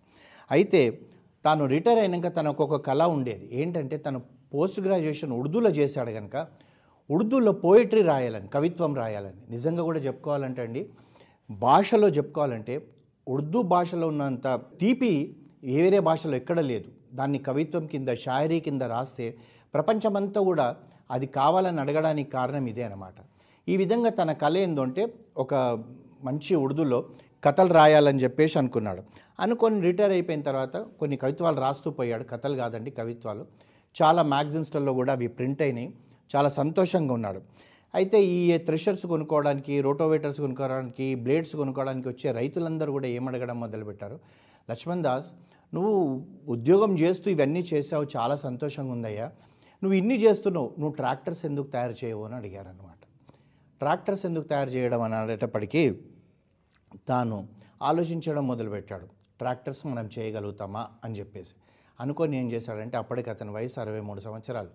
అయితే 0.51 0.81
తాను 1.45 1.65
రిటైర్ 1.65 1.99
అయినాక 1.99 2.29
తనకు 2.37 2.61
ఒక 2.63 2.77
కళ 2.89 3.01
ఉండేది. 3.15 3.45
ఏంటంటే 3.61 3.97
తను 3.97 4.19
పోస్ట్ 4.53 4.79
గ్రాడ్యుయేషన్ 4.79 5.31
ఉర్దూలో 5.31 5.69
చేశాడు 5.69 6.11
కనుక 6.11 6.35
ఉర్దూలో 7.09 7.51
పోయిటరీ 7.51 8.01
రాయాలని 8.01 8.47
కవిత్వం 8.47 8.95
రాయాలని. 8.95 9.39
నిజంగా 9.49 9.83
కూడా 9.83 9.99
చెప్పుకోవాలంటే 9.99 10.61
అండి 10.61 10.81
భాషలో 11.49 12.07
చెప్పుకోవాలంటే 12.07 12.73
ఉర్దూ 13.29 13.61
భాషలో 13.61 14.07
ఉన్నంత 14.07 14.59
తీపి 14.81 15.35
ఏ 15.63 15.81
వేరే 15.81 15.99
భాషలో 15.99 16.35
ఎక్కడ 16.35 16.59
లేదు. 16.59 16.89
దాన్ని 17.13 17.39
కవిత్వం 17.39 17.85
కింద 17.85 18.09
షాయరీ 18.13 18.59
కింద 18.59 18.81
రాస్తే 18.81 19.37
ప్రపంచమంతా 19.73 20.41
కూడా 20.41 20.75
అది 21.11 21.27
కావాలని 21.27 21.81
అడగడానికి 21.81 22.31
కారణం 22.31 22.67
ఇదే 22.67 22.83
అన్నమాట. 22.83 23.13
ఈ 23.69 23.77
విధంగా 23.77 24.09
తన 24.09 24.31
కళ 24.31 24.57
ఏందంటే 24.57 25.13
ఒక 25.37 25.55
మంచి 26.23 26.55
ఉర్దూలో 26.55 27.05
కథలు 27.43 27.73
రాయాలని 27.73 28.19
చెప్పేసి 28.19 28.59
అనుకున్నాడు. 28.59 29.03
అనుకొని 29.39 29.81
రిటైర్ 29.81 30.11
అయిపోయిన 30.11 30.41
తర్వాత 30.41 30.77
కొన్ని 30.77 31.17
కవిత్వాలు 31.17 31.59
రాస్తూ 31.59 31.91
పోయాడు. 31.91 32.23
కథలు 32.23 32.55
కాదండి 32.55 32.91
కవిత్వాలు. 32.91 33.45
చాలా 34.01 34.23
మ్యాగజైన్స్లలో 34.23 34.93
కూడా 34.93 35.13
అవి 35.13 35.27
ప్రింట్ 35.27 35.61
అయినాయి. 35.61 35.93
చాలా 36.35 36.49
సంతోషంగా 36.49 37.13
ఉన్నాడు. 37.13 37.41
అయితే 37.95 38.23
ఈ 38.23 38.57
థ్రెషర్స్ 38.57 39.05
కొనుక్కోవడానికి 39.05 39.81
రోటోవేటర్స్ 39.81 40.39
కొనుక్కోవడానికి 40.39 41.15
బ్లేడ్స్ 41.15 41.55
కొనుక్కోవడానికి 41.55 42.07
వచ్చే 42.07 42.31
రైతులందరూ 42.31 42.91
కూడా 42.91 43.07
ఏమడగడం 43.07 43.59
మొదలుపెట్టారు? 43.59 44.19
లక్ష్మణ్ 44.71 45.03
దాస్ 45.03 45.29
నువ్వు 45.73 45.93
ఉద్యోగం 46.47 46.99
చేస్తూ 46.99 47.31
ఇవన్నీ 47.31 47.61
చేసావు 47.73 48.05
చాలా 48.17 48.35
సంతోషంగా 48.35 48.91
ఉందయ్యా. 48.91 49.31
నువ్వు 49.83 49.97
ఇన్ని 49.97 50.17
చేస్తున్నావు 50.23 50.69
నువ్వు 50.79 50.95
ట్రాక్టర్స్ 50.95 51.45
ఎందుకు 51.45 51.67
తయారు 51.67 51.95
చేయవు 52.05 52.23
అని 52.23 52.35
అడిగారనమాట 52.35 52.95
ట్రాక్టర్స్ 53.79 54.25
ఎందుకు 54.25 54.47
తయారు 54.47 54.69
చేయడం 54.69 55.01
అని 55.01 55.15
అనేటప్పటికీ 55.15 55.99
తాను 57.07 57.47
ఆలోచించడం 57.81 58.47
మొదలుపెట్టాడు. 58.47 59.05
ట్రాక్టర్స్ 59.39 59.85
మనం 59.87 60.09
చేయగలుగుతామా 60.19 60.87
అని 61.03 61.15
చెప్పేసి. 61.19 61.53
అనుకొని 61.99 62.37
ఏం 62.37 62.51
చేశాడంటే 62.51 62.97
అప్పటికి 62.97 63.29
అతని 63.29 63.51
వయసు 63.51 63.79
అరవై 63.79 63.99
మూడు 63.99 64.19
సంవత్సరాలు. 64.19 64.69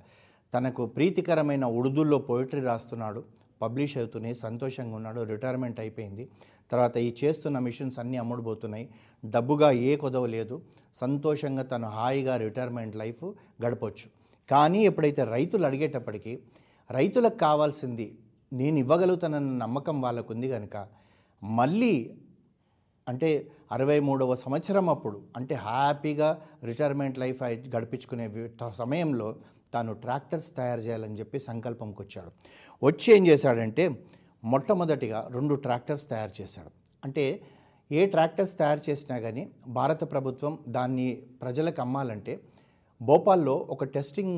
తనకు 0.55 0.83
ప్రీతికరమైన 0.97 1.65
ఉర్దూలో 1.79 2.19
పోయిటరీ 2.31 2.63
రాస్తున్నాడు 2.71 3.21
పబ్లిష్ 3.63 3.95
అవుతున్నాయి 4.01 4.35
సంతోషంగా 4.47 4.95
ఉన్నాడు 4.99 5.21
రిటైర్మెంట్ 5.33 5.79
అయిపోయింది. 5.81 6.25
తర్వాత 6.73 6.97
ఈ 7.07 7.15
చేస్తున్న 7.21 7.57
మిషన్స్ 7.67 7.99
అన్నీ 8.03 8.17
అమ్ముడుపోతున్నాయి. 8.23 8.87
డబ్బుగా 9.25 9.69
ఏ 9.89 9.93
కొదవ 9.97 10.27
లేదు. 10.37 10.57
సంతోషంగా 11.03 11.65
తను 11.73 11.89
హాయిగా 11.97 12.35
రిటైర్మెంట్ 12.45 12.97
లైఫ్ 13.03 13.25
గడపొచ్చు. 13.65 14.07
కానీ 14.49 14.81
ఎప్పుడైతే 14.91 15.23
రైతులు 15.37 15.67
అడిగేటప్పటికీ 15.67 16.33
రైతులకు 16.91 17.39
కావాల్సింది 17.47 18.07
నేను 18.53 18.77
ఇవ్వగలుగుతానన్న 18.79 19.53
నమ్మకం 19.65 19.97
వాళ్ళకు 20.01 20.31
ఉంది 20.35 20.49
కనుక 20.49 20.77
మళ్ళీ 21.43 21.95
అంటే 23.07 23.31
అరవై 23.73 23.97
మూడవ 24.01 24.35
సంవత్సరం 24.35 24.87
అప్పుడు 24.89 25.19
అంటే 25.37 25.55
హ్యాపీగా 25.67 26.29
రిటైర్మెంట్ 26.65 27.19
లైఫ్ 27.19 27.41
అయి 27.43 27.57
గడిపించుకునే 27.77 28.27
సమయంలో 28.73 29.29
తాను 29.75 29.93
ట్రాక్టర్స్ 30.05 30.51
తయారు 30.57 30.83
చేయాలని 30.87 31.19
చెప్పి 31.19 31.39
సంకల్పంకి 31.49 32.03
వచ్చాడు. 32.03 32.31
వచ్చి 32.87 33.09
ఏం 33.17 33.27
చేశాడంటే 33.27 33.85
మొట్టమొదటిగా 34.53 35.21
రెండు 35.33 35.55
ట్రాక్టర్స్ 35.67 36.07
తయారు 36.13 36.43
చేశాడు. 36.43 36.73
అంటే 37.05 37.25
ఏ 37.93 38.07
ట్రాక్టర్స్ 38.07 38.55
తయారు 38.59 38.81
చేసినా 38.91 39.17
కానీ 39.25 39.43
భారత 39.79 40.03
ప్రభుత్వం 40.13 40.59
దాన్ని 40.69 41.09
ప్రజలకు 41.43 41.81
అమ్మాలంటే 41.81 42.35
భోపాల్లో 43.03 43.55
ఒక 43.75 43.85
టెస్టింగ్ 43.97 44.37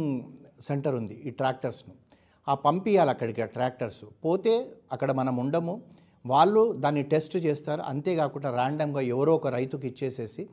సెంటర్ 0.61 0.95
ఉంది 1.01 1.15
ఈ 1.27 1.31
ట్రాక్టర్స్ను. 1.41 1.95
ఆ 2.47 2.55
పంపించాలి 2.67 3.11
అక్కడికి 3.11 3.41
ఆ 3.43 3.49
ట్రాక్టర్స్. 3.57 4.05
పోతే 4.25 4.53
అక్కడ 4.93 5.11
మనం 5.21 5.35
ఉండము. 5.45 5.75
వాళ్ళు 6.27 6.63
దాన్ని 6.83 7.03
టెస్ట్ 7.13 7.37
చేస్తారు. 7.47 7.83
అంతేకాకుండా 7.93 8.51
ర్యాండమ్గా 8.55 9.03
ఎవరో 9.15 9.33
ఒక 9.39 9.49
రైతుకి 9.57 9.87
ఇచ్చేసేసి 9.89 10.45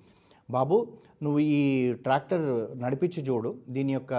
బాబు 0.49 0.77
నువ్వు 1.23 1.39
ఈ 1.39 1.61
ట్రాక్టర్ 2.05 2.45
నడిపించి 2.81 3.19
చూడు. 3.29 3.51
దీని 3.69 3.93
యొక్క 3.93 4.13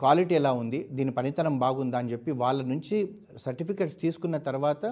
క్వాలిటీ 0.00 0.34
ఎలా 0.40 0.50
ఉంది 0.62 0.80
దీని 0.96 1.12
పనితనం 1.18 1.54
బాగుందా 1.64 1.98
అని 2.02 2.10
చెప్పి 2.12 2.30
వాళ్ళ 2.42 2.60
నుంచి 2.72 2.96
సర్టిఫికెట్స్ 3.44 3.96
తీసుకున్న 4.02 4.36
తర్వాత 4.48 4.84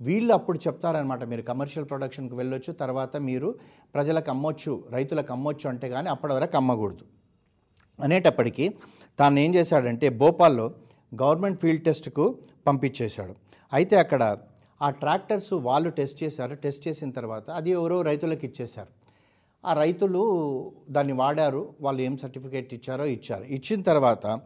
వీళ్ళు 0.00 0.32
అప్పుడు 0.38 0.58
చెప్తారనమాట 0.64 1.22
మీరు 1.30 1.42
కమర్షియల్ 1.50 1.86
ప్రొడక్షన్కి 1.90 2.34
వెళ్ళొచ్చు 2.40 2.72
తర్వాత 2.82 3.16
మీరు 3.28 3.48
ప్రజలకు 3.94 4.30
అమ్మొచ్చు 4.34 4.72
రైతులకు 4.96 5.32
అమ్మొచ్చు 5.36 5.66
అంటే 5.72 5.86
కానీ 5.94 6.08
అప్పటి 6.14 6.32
వరకు 6.36 6.56
అమ్మకూడదు. 6.60 7.04
అనేటప్పటికీ 7.98 8.66
తాను 9.18 9.40
ఏం 9.44 9.50
చేశాడంటే 9.56 10.08
భోపాల్లో 10.22 10.66
గవర్నమెంట్ 11.12 11.58
ఫీల్డ్ 11.62 11.84
టెస్ట్కు 11.88 12.26
పంపించేశాడు. 12.66 13.34
అయితే 13.72 13.96
అక్కడ 14.04 14.22
ఆ 14.80 14.88
ట్రాక్టర్స్ 15.02 15.52
వాళ్ళు 15.68 15.90
టెస్ట్ 15.98 16.18
చేశారు 16.22 16.54
టెస్ట్ 16.64 16.82
చేసిన 16.88 17.10
తర్వాత 17.18 17.46
అది 17.58 17.70
ఎవరో 17.78 17.96
రైతులకు 18.10 18.44
ఇచ్చేశారు. 18.48 18.90
ఆ 19.64 19.72
రైతులు 19.72 20.72
దాన్ని 20.90 21.12
వాడారు 21.12 21.74
వాళ్ళు 21.80 22.02
ఏం 22.02 22.16
సర్టిఫికేట్ 22.16 22.74
ఇచ్చారో 22.74 23.04
ఇచ్చారు. 23.04 23.44
ఇచ్చిన 23.44 23.82
తర్వాత 23.82 24.40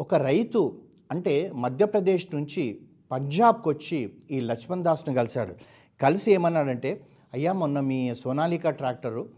ఒక 0.00 0.14
రైతు 0.14 0.78
అంటే 1.10 1.52
మధ్యప్రదేశ్ 1.54 2.34
నుంచి 2.34 2.80
పంజాబ్కి 3.12 3.68
వచ్చి 3.68 4.12
ఈ 4.30 4.40
లక్ష్మణ్ 4.40 4.84
దాస్ను 4.84 5.14
కలిశాడు. 5.14 5.54
కలిసి 6.02 6.32
ఏమన్నాడంటే 6.32 7.06
అయ్యా 7.34 7.52
మొన్న 7.52 7.80
మీ 7.80 8.14
సోనాలికా 8.14 8.70
ట్రాక్టరు 8.70 9.28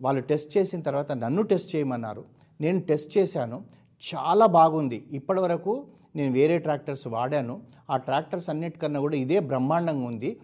వాళ్ళు 0.00 0.22
టెస్ట్ 0.22 0.56
చేసిన 0.56 0.82
తర్వాత 0.82 1.12
నన్ను 1.12 1.42
టెస్ట్ 1.42 1.76
చేయమన్నారు. 1.76 2.24
నేను 2.60 2.80
టెస్ట్ 2.80 3.18
చేశాను. 3.18 3.64
చాలా 4.14 4.46
బాగుంది. 4.46 5.04
ఇప్పటివరకు 5.12 5.86
నేను 6.16 6.32
వేరే 6.32 6.58
ట్రాక్టర్స్ 6.58 7.06
వాడాను. 7.06 7.62
ఆ 7.90 7.96
ట్రాక్టర్స్ 7.96 8.50
అన్నిటికన్నా 8.50 9.00
కూడా 9.00 9.16
ఇదే 9.16 9.38
బ్రహ్మాండంగా 9.38 10.06
ఉంది. 10.06 10.40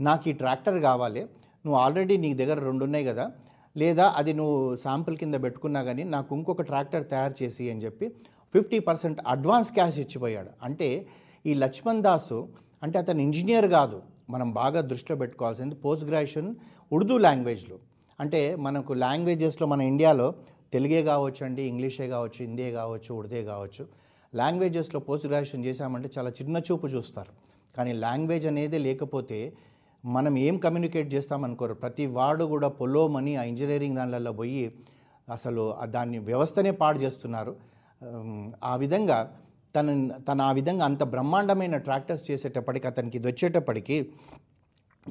నాకు 0.00 0.28
ఈ 0.28 0.32
ట్రాక్టర్ 0.32 0.82
కావాలి. 0.82 1.26
నువ్వు 1.64 1.80
ఆల్రెడీ 1.80 2.16
నీ 2.16 2.34
దగ్గర 2.34 2.58
రెండు 2.64 2.84
ఉన్నాయి 2.84 3.04
కదా. 3.04 3.32
లేదా 3.76 4.14
అది 4.16 4.32
నువ్వు 4.32 4.76
శాంపుల్ 4.76 5.16
కింద 5.16 5.34
పెట్టుకున్నా 5.42 5.82
కానీ 5.82 6.02
నాకు 6.04 6.36
ఇంకొక 6.36 6.62
ట్రాక్టర్ 6.62 7.08
తయారు 7.08 7.34
చేసి 7.42 7.70
అని 7.70 7.80
చెప్పి 7.84 8.08
ఫిఫ్టీ 8.54 8.78
పర్సెంట్ 8.78 9.20
అడ్వాన్స్ 9.28 9.72
క్యాష్ 9.72 9.98
ఇచ్చిపోయాడు. 9.98 10.50
అంటే 10.62 11.06
ఈ 11.46 11.54
లక్ష్మణ్ 11.54 12.02
దాసు 12.02 12.48
అంటే 12.82 12.98
అతను 12.98 13.20
ఇంజనీర్ 13.20 13.66
కాదు. 13.66 14.02
మనం 14.30 14.52
బాగా 14.52 14.80
దృష్టిలో 14.80 15.18
పెట్టుకోవాల్సింది 15.18 15.74
పోస్ట్ 15.74 16.06
గ్రాడ్యుయేషన్ 16.06 16.54
ఉర్దూ 16.92 17.18
లాంగ్వేజ్లో 17.18 17.76
అంటే 18.20 18.56
మనకు 18.56 18.92
లాంగ్వేజెస్లో 18.92 19.66
మన 19.66 19.80
ఇండియాలో 19.80 20.34
తెలుగే 20.72 21.02
కావచ్చు 21.02 21.46
అండి 21.46 21.62
ఇంగ్లీషే 21.62 22.08
కావచ్చు 22.08 22.38
హిందీ 22.40 22.72
కావచ్చు 22.72 23.14
ఉర్దే 23.14 23.44
కావచ్చు. 23.44 23.82
లాంగ్వేజెస్లో 24.34 25.00
పోస్ట్ 25.00 25.26
గ్రాడ్యుయేషన్ 25.26 25.64
చేశామంటే 25.64 26.08
చాలా 26.18 26.30
చిన్న 26.30 26.56
చూపు 26.58 26.86
చూస్తారు. 26.86 27.32
కానీ 27.76 27.92
లాంగ్వేజ్ 27.92 28.46
అనేది 28.46 28.78
లేకపోతే 28.78 29.38
మనం 30.04 30.34
ఏం 30.46 30.54
కమ్యూనికేట్ 30.64 31.08
చేస్తామనుకోరు 31.14 31.74
ప్రతి 31.82 32.04
వాడు 32.16 32.44
కూడా 32.52 32.68
పొలోమని 32.80 33.32
ఆ 33.40 33.42
ఇంజనీరింగ్ 33.50 33.98
దానిలలో 34.00 34.32
పోయి 34.40 34.64
అసలు 35.36 35.62
దాన్ని 35.96 36.18
వ్యవస్థనే 36.28 36.72
పాడు 36.80 36.98
చేస్తున్నారు. 37.04 37.52
ఆ 38.70 38.72
విధంగా 38.82 39.18
తన 39.74 39.88
తన 40.28 40.38
ఆ 40.48 40.52
విధంగా 40.58 40.84
అంత 40.90 41.02
బ్రహ్మాండమైన 41.14 41.76
ట్రాక్టర్స్ 41.86 42.24
చేసేటప్పటికి 42.30 42.86
అతనికి 42.90 43.16
ఇది 43.18 43.28
వచ్చేటప్పటికి 43.30 43.96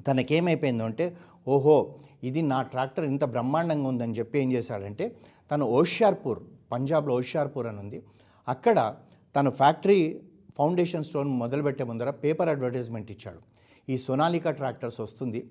తనకేమైపోయిందో 0.08 0.86
అంటే 0.90 1.06
ఓహో 1.54 1.78
ఇది 2.30 2.42
నా 2.52 2.60
ట్రాక్టర్ 2.74 3.06
ఇంత 3.12 3.24
బ్రహ్మాండంగా 3.36 3.88
ఉందని 3.94 4.16
చెప్పి 4.20 4.38
ఏం 4.44 4.50
చేశాడంటే 4.56 5.06
తను 5.52 5.66
ఓషియార్పూర్ 5.80 6.42
పంజాబ్లో 6.74 7.14
ఓషియార్పూర్ 7.22 7.68
అని 7.72 7.80
ఉంది. 7.84 8.00
అక్కడ 8.48 8.78
తను 9.36 9.50
ఫ్యాక్టరీ 9.62 10.00
ఫౌండేషన్ 10.58 11.06
స్టోన్ 11.10 11.32
మొదలుపెట్టే 11.42 11.84
ముందర 11.90 12.10
పేపర్ 12.24 12.50
అడ్వర్టైజ్మెంట్ 12.54 13.10
ఇచ్చాడు. 13.16 13.42
ఈ 13.90 13.98
సోనాలికా 13.98 14.52
ట్రాక్టర్స్ 14.52 15.02
వస్తుంది. 15.02 15.50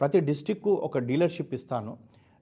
ప్రతి 0.00 0.20
డిస్టిక్కు 0.20 0.72
ఒక 0.72 0.98
డీలర్షిప్ 0.98 1.54
ఇస్తాను. 1.54 1.98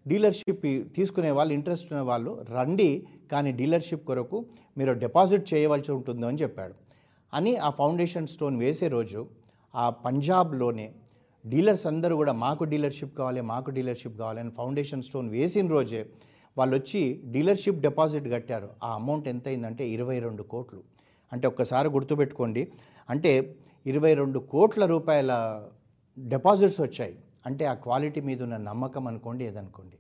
డీలర్షిప్ 0.07 0.95
తీసుకునే 0.95 1.31
వాళ్ళు 1.31 1.55
ఇంట్రెస్ట్ 1.55 1.93
ఉన్న 1.93 2.03
వాళ్ళు 2.03 2.45
రండి 2.57 3.07
కానీ 3.33 3.53
డీలర్షిప్ 3.53 4.07
కొరకు 4.07 4.47
మీరు 4.79 4.93
డిపాజిట్ 4.93 5.55
చేయవలసి 5.55 5.93
ఉంటుంది 5.93 6.27
అని 6.27 6.39
చెప్పాడు. 6.39 6.75
అని 7.35 7.57
ఆ 7.57 7.71
ఫౌండేషన్ 7.71 8.27
స్టోన్ 8.27 8.59
వేసే 8.59 8.89
రోజు 8.89 9.29
ఆ 9.75 9.91
పంజాబ్లోనే 9.91 10.95
డీలర్స్ 11.47 11.87
అందరూ 11.87 12.17
కూడా 12.17 12.33
మాకు 12.33 12.65
డీలర్షిప్ 12.65 13.19
కావాలి 13.19 13.41
మాకు 13.41 13.71
డీలర్షిప్ 13.71 14.19
కావాలి 14.19 14.41
అని 14.41 14.51
ఫౌండేషన్ 14.51 15.03
స్టోన్ 15.03 15.31
వేసిన 15.31 15.69
రోజే 15.69 16.07
వాళ్ళు 16.59 16.77
వచ్చి 16.77 17.23
డీలర్షిప్ 17.25 17.81
డిపాజిట్ 17.81 18.29
కట్టారు. 18.29 18.69
ఆ 18.85 18.95
అమౌంట్ 18.95 19.29
ఎంత 19.29 19.49
అయిందంటే 19.49 19.89
ఇరవై 19.89 20.19
రెండు 20.19 20.43
కోట్లు. 20.43 20.83
అంటే 21.33 21.49
ఒక్కసారి 21.49 21.89
గుర్తుపెట్టుకోండి. 21.89 22.73
అంటే 23.11 23.55
ఇరవై 23.91 24.13
రెండు 24.15 24.39
కోట్ల 24.53 24.85
రూపాయల 24.87 25.33
డిపాజిట్స్ 26.19 26.81
వచ్చాయి. 26.81 27.15
అంటే 27.47 27.65
ఆ 27.65 27.75
క్వాలిటీ 27.85 28.21
మీద 28.29 28.41
ఉన్న 28.43 28.57
నమ్మకం 28.57 29.05
అనుకోండి 29.11 29.43
ఏదనుకోండి. 29.45 29.97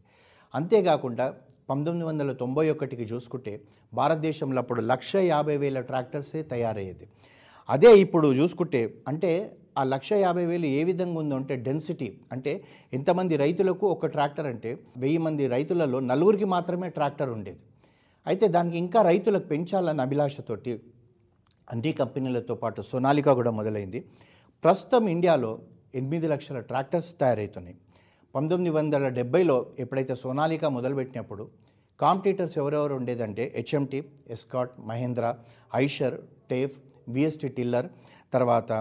అంతేకాకుండా 0.54 1.26
పంతొమ్మిది 1.70 2.08
వందల 2.08 2.32
తొంభై 2.32 2.64
ఒకటికి 2.70 3.02
చూసుకుంటే 3.02 3.52
భారతదేశంలో 3.94 4.58
అప్పుడు 4.62 4.80
లక్ష 4.80 5.12
యాభై 5.16 5.56
వేల 5.56 5.80
ట్రాక్టర్సే 5.80 6.40
తయారయ్యేది. 6.42 7.06
అదే 7.68 7.90
ఇప్పుడు 8.04 8.28
చూసుకుంటే 8.40 8.80
అంటే 9.08 9.30
ఆ 9.78 9.82
లక్ష 9.94 10.10
యాభై 10.12 10.44
వేలు 10.50 10.66
ఏ 10.78 10.84
విధంగా 10.84 11.18
ఉందో 11.20 11.36
అంటే 11.36 11.56
డెన్సిటీ. 11.66 12.08
అంటే 12.32 12.52
ఎంతమంది 12.98 13.34
రైతులకు 13.44 13.86
ఒక 13.94 14.06
ట్రాక్టర్ 14.06 14.46
అంటే 14.46 14.70
వెయ్యి 14.96 15.18
మంది 15.18 15.46
రైతులలో 15.56 16.00
నలుగురికి 16.00 16.44
మాత్రమే 16.44 16.88
ట్రాక్టర్ 16.88 17.30
ఉండేది. 17.30 17.60
అయితే 18.26 18.48
దానికి 18.48 18.78
ఇంకా 18.78 19.02
రైతులకు 19.02 19.46
పెంచాలన్న 19.46 20.00
అభిలాషతోటి 20.00 20.72
అన్ని 21.72 21.92
కంపెనీలతో 22.00 22.54
పాటు 22.62 22.80
సోనాలికా 22.90 23.32
కూడా 23.38 23.50
మొదలైంది. 23.58 24.00
ప్రస్తుతం 24.64 25.04
ఇండియాలో 25.14 25.50
ఎనిమిది 25.98 26.26
లక్షల 26.32 26.58
ట్రాక్టర్స్ 26.70 27.10
తయారవుతున్నాయి 27.20 27.76
పంతొమ్మిది 28.34 28.72
వందల 28.76 29.08
డెబ్బైలో 29.18 29.56
ఎప్పుడైతే 29.82 30.14
సోనాలికా 30.22 30.68
మొదలుపెట్టినప్పుడు 30.76 31.44
కాంపిటీటర్స్ 32.00 32.56
ఎవరెవరు 32.62 32.94
ఉండేదంటే 32.94 33.44
HMT 33.56 34.00
Escort 34.34 34.74
Mahindra 34.90 35.34
Eicher 35.84 36.16
TAFE 36.50 36.76
VST 37.14 37.48
Tiller 37.56 37.88
తర్వాత 38.32 38.72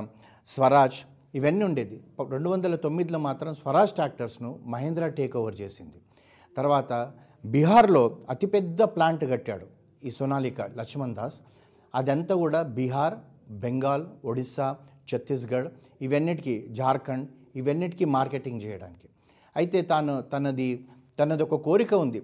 స్వరాజ్ 0.48 0.98
ఇవన్నీ 1.38 1.64
ఉండేది. 1.66 1.98
రెండు 2.34 2.50
వందల 2.50 2.76
తొమ్మిదిలో 2.84 3.20
మాత్రం 3.28 3.52
స్వరాజ్ 3.62 3.94
ట్రాక్టర్స్ను 3.98 4.50
మహేంద్ర 4.74 5.08
టేక్ 5.20 5.36
ఓవర్ 5.42 5.58
చేసింది. 5.62 6.00
తర్వాత 6.58 6.94
బీహార్లో 7.54 8.04
అతిపెద్ద 8.34 8.82
ప్లాంట్ 8.96 9.26
కట్టాడు 9.32 9.68
ఈ 10.08 10.12
సోనాలికా 10.18 10.66
లక్ష్మణ్ 10.80 11.16
దాస్. 11.20 11.38
అదంతా 12.00 12.34
కూడా 12.44 12.60
బీహార్ 12.78 13.16
బెంగాల్ 13.64 14.06
ఒడిస్సా 14.30 14.68
ఛత్తీస్గఢ్ 15.10 15.68
ఇవన్నిటికీ 16.06 16.56
జార్ఖండ్ 16.80 17.28
ఇవన్నిటికీ 17.60 18.06
మార్కెటింగ్ 18.18 18.62
చేయడానికి. 18.66 19.08
అయితే 19.56 19.80
తాను 19.92 20.14
తనది 20.34 20.68
తనది 21.20 21.44
ఒక 21.48 21.58
కోరిక 21.68 21.94
ఉంది. 22.06 22.20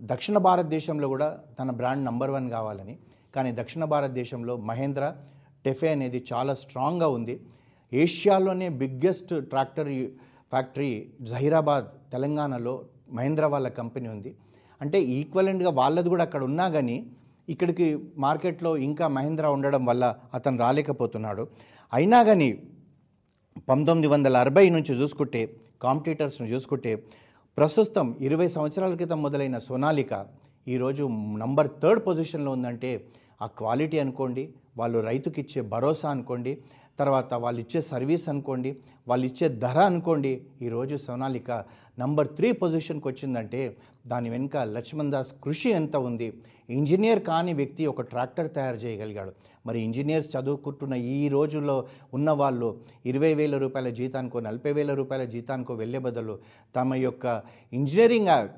దక్షిణ 0.00 0.36
భారతదేశంలో 0.48 1.06
కూడా 1.12 1.28
తన 1.58 1.70
బ్రాండ్ 1.80 2.04
నంబర్ 2.08 2.32
వన్ 2.36 2.48
కావాలని. 2.56 2.94
కానీ 3.34 3.50
దక్షిణ 3.60 3.84
భారతదేశంలో 3.92 4.54
మహేంద్ర 4.70 5.04
టెఫే 5.64 5.88
అనేది 5.96 6.18
చాలా 6.32 6.52
స్ట్రాంగ్గా 6.62 7.08
ఉంది. 7.18 7.34
ఏషియాలోనే 7.92 8.68
బిగ్గెస్ట్ 8.82 9.32
ట్రాక్టర్ 9.52 9.90
ఫ్యాక్టరీ 10.52 10.90
జహీరాబాద్ 11.30 11.86
తెలంగాణలో 12.12 12.74
మహేంద్ర 13.16 13.46
వాళ్ళ 13.54 13.68
కంపెనీ 13.80 14.08
ఉంది. 14.16 14.30
అంటే 14.80 14.98
ఈక్వలెంట్గా 15.16 15.70
వాళ్ళది 15.80 16.08
కూడా 16.14 16.24
అక్కడ 16.28 16.42
ఉన్నా 16.50 16.66
కానీ 16.76 16.96
ఇక్కడికి 17.48 17.86
మార్కెట్లో 18.18 18.70
ఇంకా 18.86 19.06
మహేంద్ర 19.08 19.46
ఉండడం 19.48 19.82
వల్ల 19.86 20.04
అతను 20.34 20.58
రాలేకపోతున్నాడు. 20.58 21.44
అయినా 21.92 22.20
కానీ 22.22 22.48
పంతొమ్మిది 23.68 24.08
వందల 24.08 24.36
అరవై 24.36 24.66
నుంచి 24.70 24.92
చూసుకుంటే 25.00 25.42
కాంపిటీటర్స్ను 25.82 26.46
చూసుకుంటే 26.46 26.92
ప్రస్తుతం 27.58 28.06
ఇరవై 28.20 28.48
సంవత్సరాల 28.48 28.94
క్రితం 28.94 29.20
మొదలైన 29.22 29.58
సోనాలిక 29.58 30.12
ఈరోజు 30.66 31.04
నంబర్ 31.36 31.68
థర్డ్ 31.82 32.00
పొజిషన్లో 32.04 32.50
ఉందంటే 32.52 32.90
ఆ 33.42 33.46
క్వాలిటీ 33.58 33.98
అనుకోండి 33.98 34.44
వాళ్ళు 34.78 34.98
రైతుకి 35.00 35.38
ఇచ్చే 35.40 35.60
భరోసా 35.72 36.08
అనుకోండి 36.10 36.52
తర్వాత 36.98 37.34
వాళ్ళు 37.34 37.60
ఇచ్చే 37.60 37.80
సర్వీస్ 37.90 38.26
అనుకోండి 38.28 38.70
వాళ్ళు 39.08 39.24
ఇచ్చే 39.26 39.46
ధర 39.64 39.78
అనుకోండి 39.90 40.32
ఈరోజు 40.62 40.96
సోనాలిక 40.96 41.50
నంబర్ 41.98 42.28
త్రీ 42.36 42.48
పొజిషన్కి 42.52 43.08
వచ్చిందంటే 43.08 43.60
దాని 44.06 44.28
వెనుక 44.30 44.56
లక్ష్మణ్ 44.76 45.10
దాస్ 45.10 45.32
కృషి 45.44 45.70
ఎంత 45.70 45.96
ఉంది 46.08 46.28
ఇంజనీర్ 46.70 47.20
కాని 47.20 47.52
వ్యక్తి 47.52 47.86
ఒక 47.86 48.00
ట్రాక్టర్ 48.00 48.50
తయారు 48.50 48.76
చేయగలిగాడు. 48.76 49.32
మరి 49.66 49.80
ఇంజనీర్స్ 49.80 50.36
చదువుకుంటున్న 50.36 50.94
ఈ 50.94 51.28
రోజుల్లో 51.28 51.86
ఉన్న 52.14 52.30
వాళ్ళు 52.30 52.80
ఇరవై 53.06 53.34
వేల 53.34 53.58
రూపాయల 53.58 53.88
జీతానికో 53.88 54.40
నలభై 54.40 54.72
వేల 54.72 54.94
రూపాయల 54.94 55.24
జీతానికో 55.24 55.74
వెళ్ళే 55.74 55.98
బదులు 55.98 56.38
తమ 56.76 56.94
యొక్క 56.94 57.42
ఇంజనీరింగ్ 57.72 58.48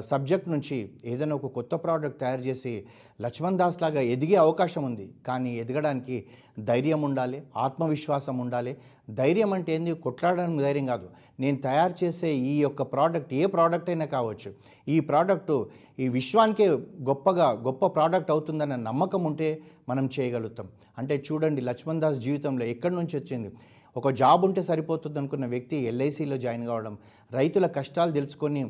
సబ్జెక్ట్ 0.00 0.48
నుంచి 0.48 0.90
ఏదైనా 1.04 1.34
ఒక 1.34 1.46
కొత్త 1.46 1.74
ప్రోడక్ట్ 1.74 2.20
తయారు 2.20 2.40
చేసి 2.40 2.84
లక్ష్మణ్ 3.20 3.58
దాస్ 3.58 3.82
లాగా 3.82 4.00
ఎదిగే 4.00 4.34
అవకాశం 4.34 4.84
ఉంది. 4.84 5.10
కానీ 5.26 5.58
ఎదగడానికి 5.58 6.26
ధైర్యం 6.58 7.02
ఉండాలి 7.02 7.42
ఆత్మవిశ్వాసం 7.56 8.38
ఉండాలి. 8.38 8.76
ధైర్యం 9.10 9.52
అంటే 9.52 9.74
ఏంది? 9.74 9.94
కొట్లాడడానికి 9.94 10.62
ధైర్యం 10.62 10.86
కాదు. 10.86 11.08
నేను 11.40 11.56
తయారు 11.56 12.04
చేసే 12.04 12.34
ఈ 12.34 12.60
యొక్క 12.60 12.82
ప్రోడక్ట్ 12.82 13.34
ఏ 13.34 13.46
ప్రోడక్ట్ 13.46 13.90
అయినా 13.90 14.04
కావచ్చు. 14.04 14.52
ఈ 14.88 15.00
ప్రోడక్టు 15.00 15.66
ఈ 15.98 16.08
విశ్వానికే 16.08 16.66
గొప్పగా 17.08 17.46
గొప్ప 17.66 17.86
ప్రోడక్ట్ 17.86 18.30
అవుతుందన్న 18.30 18.76
నమ్మకం 18.76 19.24
ఉంటే 19.24 19.48
మనం 19.88 20.06
చేయగలుగుతాం. 20.14 20.68
అంటే 20.98 21.22
చూడండి 21.26 21.60
లక్ష్మణ్ 21.60 22.00
దాస్ 22.00 22.20
జీవితంలో 22.20 22.64
ఎక్కడి 22.64 22.94
నుంచి 22.94 23.14
వచ్చింది? 23.20 23.50
ఒక 23.96 24.10
జాబ్ 24.10 24.44
ఉంటే 24.44 24.62
సరిపోతుంది 24.62 25.18
అనుకున్న 25.18 25.46
వ్యక్తి 25.46 25.76
ఎల్ఐసిలో 25.76 26.36
జాయిన్ 26.36 26.66
కావడం 26.66 26.98
రైతుల 27.32 27.66
కష్టాలు 27.66 28.12
తెలుసుకొని 28.12 28.62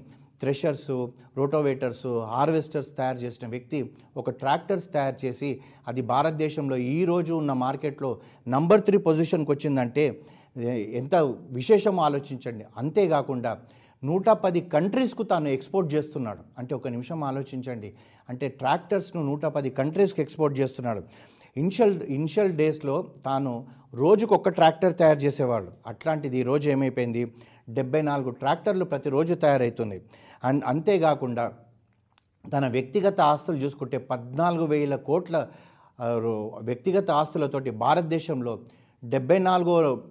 థ్రెషర్స్ 0.42 0.90
రోటోవేటర్స్ 1.38 2.06
హార్వెస్టర్స్ 2.06 2.96
తయారు 2.96 3.16
చేసిన 3.16 3.48
వ్యక్తి 3.48 3.90
ఒక 4.16 4.30
ట్రాక్టర్స్ 4.30 4.88
తయారు 4.92 5.26
చేసి 5.26 5.60
అది 5.88 6.02
భారతదేశంలో 6.02 6.76
ఈ 6.76 7.04
రోజు 7.04 7.34
ఉన్న 7.34 7.52
మార్కెట్లో 7.52 8.10
నంబర్ 8.48 8.80
త్రీ 8.80 8.98
పొజిషన్కి 8.98 9.50
వచ్చిందంటే 9.50 10.22
ఎంత 11.00 11.14
విశేషమో 11.58 12.02
ఆలోచించండి. 12.02 12.64
అంతేకాకుండా 12.76 13.52
నూట 14.04 14.30
పది 14.30 14.60
కంట్రీస్కు 14.60 15.22
తాను 15.22 15.48
ఎక్స్పోర్ట్ 15.48 15.94
చేస్తున్నాడు. 15.94 16.40
అంటే 16.58 16.74
ఒక 16.74 16.88
నిమిషం 16.88 17.24
ఆలోచించండి. 17.24 17.94
అంటే 18.28 18.48
ట్రాక్టర్స్ను 18.48 19.22
నూట 19.22 19.46
పది 19.46 19.70
కంట్రీస్కి 19.70 20.22
ఎక్స్పోర్ట్ 20.22 20.60
చేస్తున్నాడు. 20.60 21.02
ఇనిషియల్ 21.56 22.02
ఇనిషియల్ 22.02 22.52
డేస్లో 22.52 23.10
తాను 23.24 23.66
రోజుకు 23.94 24.34
ఒక్క 24.34 24.48
ట్రాక్టర్ 24.48 24.96
తయారు 24.96 25.18
చేసేవాడు 25.18 25.68
అట్లాంటిది 25.86 26.38
ఈ 26.38 26.42
రోజు 26.42 26.70
ఏమైపోయింది? 26.70 27.34
డెబ్బై 27.70 28.02
నాలుగు 28.02 28.30
ట్రాక్టర్లు 28.30 28.84
ప్రతిరోజు 28.84 29.34
తయారవుతున్నాయి 29.34 30.02
అండ్ 30.44 30.64
అంతేకాకుండా 30.66 31.52
తన 32.52 32.68
వ్యక్తిగత 32.68 33.20
ఆస్తులు 33.20 33.56
చూసుకుంటే 33.56 33.98
పద్నాలుగు 33.98 34.64
వేల 34.64 34.96
కోట్ల 34.96 35.48
రో- 36.00 36.64
వ్యక్తిగత 36.64 37.10
ఆస్తులతోటి 37.10 37.70
భారతదేశంలో 37.70 38.60
డెబ్బై 39.04 39.38
నాలుగో 39.38 40.02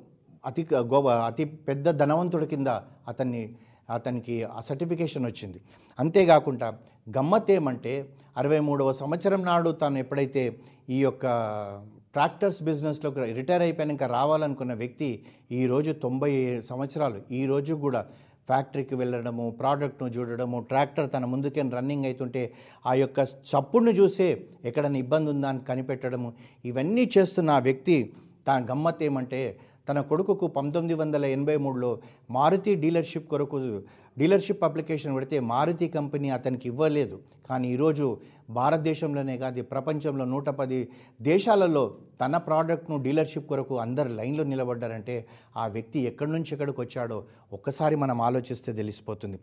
అతి 0.45 0.67
గొప్ప 0.73 1.07
అతి 1.09 1.45
పెద్ద 1.45 1.89
ధనవంతుడి 1.89 2.47
కింద 2.47 2.67
అతన్ని 3.07 3.55
అతనికి 3.91 4.43
ఆ 4.43 4.59
సర్టిఫికేషన్ 4.59 5.25
వచ్చింది. 5.25 5.61
అంతేకాకుండా 5.99 6.73
గమ్మత్ 7.17 7.51
ఏమంటే 7.51 8.09
అరవై 8.37 8.59
మూడవ 8.59 8.91
సంవత్సరం 8.91 9.41
నాడు 9.43 9.71
తాను 9.71 9.97
ఎప్పుడైతే 9.97 10.57
ఈ 10.89 10.99
యొక్క 11.01 11.25
ట్రాక్టర్స్ 12.13 12.63
బిజినెస్లోకి 12.63 13.33
రిటైర్ 13.33 13.61
అయిపోయాక 13.61 14.03
రావాలనుకున్న 14.03 14.73
వ్యక్తి 14.73 15.23
ఈరోజు 15.51 15.91
తొంభై 15.91 16.61
సంవత్సరాలు. 16.69 17.21
ఈ 17.31 17.45
రోజు 17.45 17.73
కూడా 17.73 18.05
ఫ్యాక్టరీకి 18.49 18.95
వెళ్ళడము 18.95 19.49
ప్రోడక్ట్ను 19.49 20.07
చూడడము 20.07 20.59
ట్రాక్టర్ 20.59 21.09
తన 21.09 21.25
ముందుకే 21.25 21.61
రన్నింగ్ 21.61 22.05
అవుతుంటే 22.05 22.53
ఆ 22.85 22.93
యొక్క 22.93 23.19
చప్పుడును 23.19 23.91
చూసే 23.91 24.45
ఎక్కడైనా 24.65 24.97
ఇబ్బంది 24.97 25.29
ఉందా 25.29 25.49
అని 25.49 25.59
కనిపెట్టడము 25.59 26.33
ఇవన్నీ 26.65 27.09
చేస్తున్న 27.17 27.49
ఆ 27.49 27.59
వ్యక్తి 27.59 28.13
తన 28.47 28.65
గమ్మత్ 28.71 29.03
ఏమంటే 29.03 29.59
తన 29.91 30.01
కొడుకుకు 30.01 30.47
పంతొమ్మిది 30.47 30.99
వందల 30.99 31.25
ఎనభై 31.25 31.57
మూడులో 31.57 31.99
మారుతి 32.31 32.75
డీలర్షిప్ 32.75 33.29
కొరకు 33.29 33.81
డీలర్షిప్ 34.17 34.63
అప్లికేషన్ 34.63 35.15
పెడితే 35.15 35.39
మారుతి 35.39 35.87
కంపెనీ 35.87 36.29
అతనికి 36.29 36.67
ఇవ్వలేదు. 36.67 37.19
కానీ 37.49 37.73
ఈరోజు 37.73 38.17
భారతదేశంలోనే 38.49 39.37
కాదు 39.37 39.63
ప్రపంచంలో 39.63 40.25
నూట 40.25 40.49
పది 40.49 40.89
దేశాలలో 41.21 41.93
తన 42.25 42.37
ప్రోడక్ట్ను 42.37 43.03
డీలర్షిప్ 43.03 43.47
కొరకు 43.47 43.77
అందరు 43.77 44.07
లైన్లో 44.07 44.43
నిలబడ్డారంటే 44.43 45.27
ఆ 45.57 45.67
వ్యక్తి 45.67 45.99
ఎక్కడి 45.99 46.31
నుంచి 46.31 46.47
ఎక్కడికి 46.51 46.81
వచ్చాడో 46.81 47.23
ఒక్కసారి 47.53 47.95
మనం 47.95 48.21
ఆలోచిస్తే 48.21 48.73
తెలిసిపోతుంది. 48.73 49.39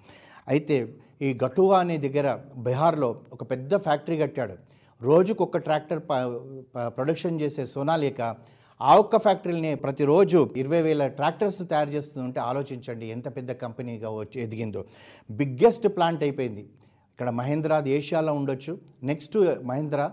అయితే 0.49 0.95
ఈ 1.23 1.39
గటువా 1.45 1.79
అనే 1.79 1.99
దగ్గర 1.99 2.39
బీహార్లో 2.57 3.21
ఒక 3.33 3.51
పెద్ద 3.51 3.77
ఫ్యాక్టరీ 3.77 4.19
కట్టాడు. 4.19 4.55
రోజుకు 5.03 5.45
ఒక 5.45 5.57
ట్రాక్టర్ 5.57 6.01
ప- 6.01 6.87
ప్రొడక్షన్ 6.87 7.41
చేసే 7.41 7.67
సోనాలిక 7.67 8.37
ఆ 8.81 8.97
ఒక్క 8.97 9.17
ఫ్యాక్టరీని 9.17 9.75
ప్రతిరోజు 9.75 10.51
ఇరవై 10.57 10.83
వేల 10.83 11.07
ట్రాక్టర్స్ 11.07 11.59
తయారు 11.71 11.91
చేస్తుందంటే 11.91 12.41
ఆలోచించండి 12.41 13.07
ఎంత 13.07 13.37
పెద్ద 13.37 13.51
కంపెనీగా 13.53 14.11
వచ్చి 14.11 14.43
ఎదిగిందో. 14.43 14.85
బిగ్గెస్ట్ 15.31 15.89
ప్లాంట్ 15.97 16.23
అయిపోయింది. 16.23 16.65
ఇక్కడ 17.13 17.31
మహేంద్రాది 17.31 17.91
ఏషియాలో 17.91 18.33
ఉండొచ్చు. 18.41 18.79
Next 19.03 19.37
Mahindra 19.71 20.11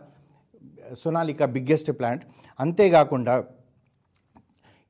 Sonalika 1.01 1.45
biggest 1.45 1.91
plant. 1.99 2.23
అంతేకాకుండా 2.59 3.35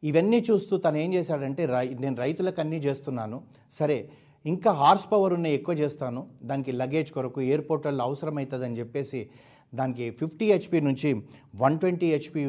ఇవన్నీ 0.03 0.39
చూస్తూ 0.51 0.77
తను 0.77 0.97
ఏం 0.97 1.13
చేశాడంటే 1.13 1.65
రై 1.65 1.87
నేను 2.03 2.15
రైతులకు 2.15 2.59
అన్నీ 2.61 2.77
చేస్తున్నాను. 2.77 3.37
సరే 3.71 4.09
ఇంకా 4.45 4.71
హార్స్ 4.71 5.11
పవర్ 5.11 5.33
ఉన్న 5.33 5.47
ఎక్కువ 5.57 5.75
చేస్తాను. 5.75 6.27
దానికి 6.43 6.71
లగేజ్ 6.71 7.11
కొరకు 7.11 7.39
ఎయిర్పోర్ట్లలో 7.41 8.03
అవసరమవుతుందని 8.03 8.79
చెప్పేసి 8.79 9.29
దానికి 9.79 10.05
ఫిఫ్టీ 10.19 10.47
హెచ్పి 10.53 10.79
నుంచి 10.87 11.09
వన్ 11.63 11.77
ట్వంటీ 11.79 12.07
హెచ్పి 12.13 12.41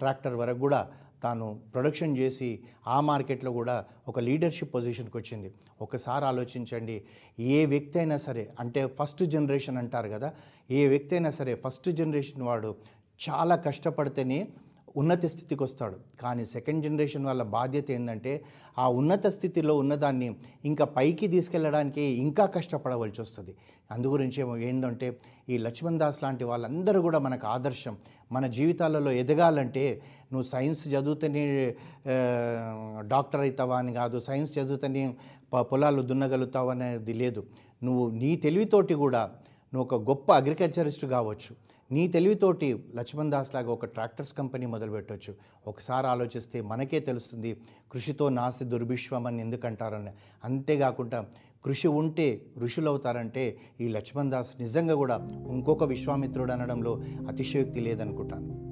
ట్రాక్టర్ 0.00 0.36
వరకు 0.42 0.60
కూడా 0.66 0.80
తాను 1.24 1.46
ప్రొడక్షన్ 1.74 2.14
చేసి 2.20 2.48
ఆ 2.94 2.96
మార్కెట్లో 3.08 3.50
కూడా 3.58 3.74
ఒక 4.08 4.18
లీడర్షిప్ 4.28 4.72
పొజిషన్కి 4.74 5.16
వచ్చింది. 5.20 5.48
ఒకసారి 5.84 6.24
ఆలోచించండి 6.30 6.96
ఏ 7.58 7.60
వ్యక్తి 7.72 7.96
అయినా 7.98 8.16
సరే 8.26 8.44
అంటే 8.62 8.80
ఫస్ట్ 8.98 9.22
జనరేషన్ 9.34 9.78
అంటారు 9.82 10.08
కదా 10.14 10.28
ఏ 10.78 10.82
వ్యక్తి 10.86 11.14
అయినా 11.16 11.30
సరే 11.38 11.54
ఫస్ట్ 11.64 11.88
జనరేషన్ 12.00 12.42
వాడు 12.48 12.70
చాలా 13.20 13.56
కష్టపడితేనే 13.66 14.40
ఉన్నత 15.00 15.26
స్థితికి 15.26 15.62
వస్తాడు. 15.62 15.96
కానీ 16.22 16.44
సెకండ్ 16.54 16.84
జనరేషన్ 16.84 17.24
వాళ్ళ 17.26 17.42
బాధ్యత 17.56 17.90
ఏంటంటే 17.90 18.32
ఆ 18.78 18.86
ఉన్నత 19.00 19.26
స్థితిలో 19.36 19.74
ఉన్నదాన్ని 19.82 20.28
ఇంకా 20.64 20.84
పైకి 20.96 21.26
తీసుకెళ్ళడానికి 21.34 22.04
ఇంకా 22.24 22.46
కష్టపడవలసి 22.56 23.20
వస్తుంది. 23.20 23.52
అందుగురించి 23.94 24.38
ఏమో 24.40 24.54
ఏంటంటే 24.68 25.08
ఈ 25.48 25.56
లక్ష్మణ్ 25.58 25.98
దాస్ 26.02 26.22
లాంటి 26.22 26.44
వాళ్ళందరూ 26.44 26.98
కూడా 27.02 27.18
మనకు 27.18 27.46
ఆదర్శం. 27.46 27.96
మన 28.32 28.46
జీవితాలలో 28.46 29.10
ఎదగాలంటే 29.22 29.84
నువ్వు 30.32 30.46
సైన్స్ 30.48 30.82
చదువుతూనే 30.94 31.44
డాక్టర్ 33.12 33.42
అవుతావా 33.46 33.78
అని 33.78 33.92
కాదు 34.00 34.18
సైన్స్ 34.18 34.52
చదువుతూనే 34.58 35.02
పొలాలు 35.70 36.02
దున్నగలుగుతావు 36.02 36.70
అనేది 36.74 37.14
లేదు. 37.22 37.42
నువ్వు 37.82 38.04
నీ 38.10 38.30
తెలివితోటి 38.36 38.94
కూడా 39.04 39.22
నువ్వు 39.72 39.84
ఒక 39.88 39.96
గొప్ప 40.08 40.32
అగ్రికల్చరిస్ట్ 40.32 41.04
కావచ్చు. 41.06 41.52
నీ 41.92 42.08
తెలివితోటి 42.08 42.84
లక్ష్మణ్ 42.94 43.30
దాస్ 43.30 43.54
లాగా 43.54 43.70
ఒక 43.70 43.84
ట్రాక్టర్స్ 43.84 44.32
కంపెనీ 44.32 44.66
మొదలుపెట్టవచ్చు 44.66 45.34
ఒకసారి 45.66 46.06
ఆలోచిస్తే 46.06 46.60
మనకే 46.60 47.00
తెలుస్తుంది 47.00 47.56
కృషితో 47.92 48.28
నాసి 48.28 48.64
దుర్భిశ్వం 48.64 49.26
అని 49.26 49.40
ఎందుకంటారని. 49.40 50.10
అంతేకాకుండా 50.44 51.26
కృషి 51.64 51.88
ఉంటే 51.88 52.42
ఋషులు 52.58 52.88
అవుతారంటే 52.88 53.56
ఈ 53.80 53.88
లక్ష్మణ్ 53.88 54.30
దాస్ 54.30 54.60
నిజంగా 54.60 54.94
కూడా 54.94 55.28
ఇంకొక 55.32 55.84
విశ్వామిత్రుడు 55.84 56.52
అనడంలో 56.52 57.00
అతిశయోక్తి 57.28 57.80
లేదనుకుంటాను. 57.80 58.71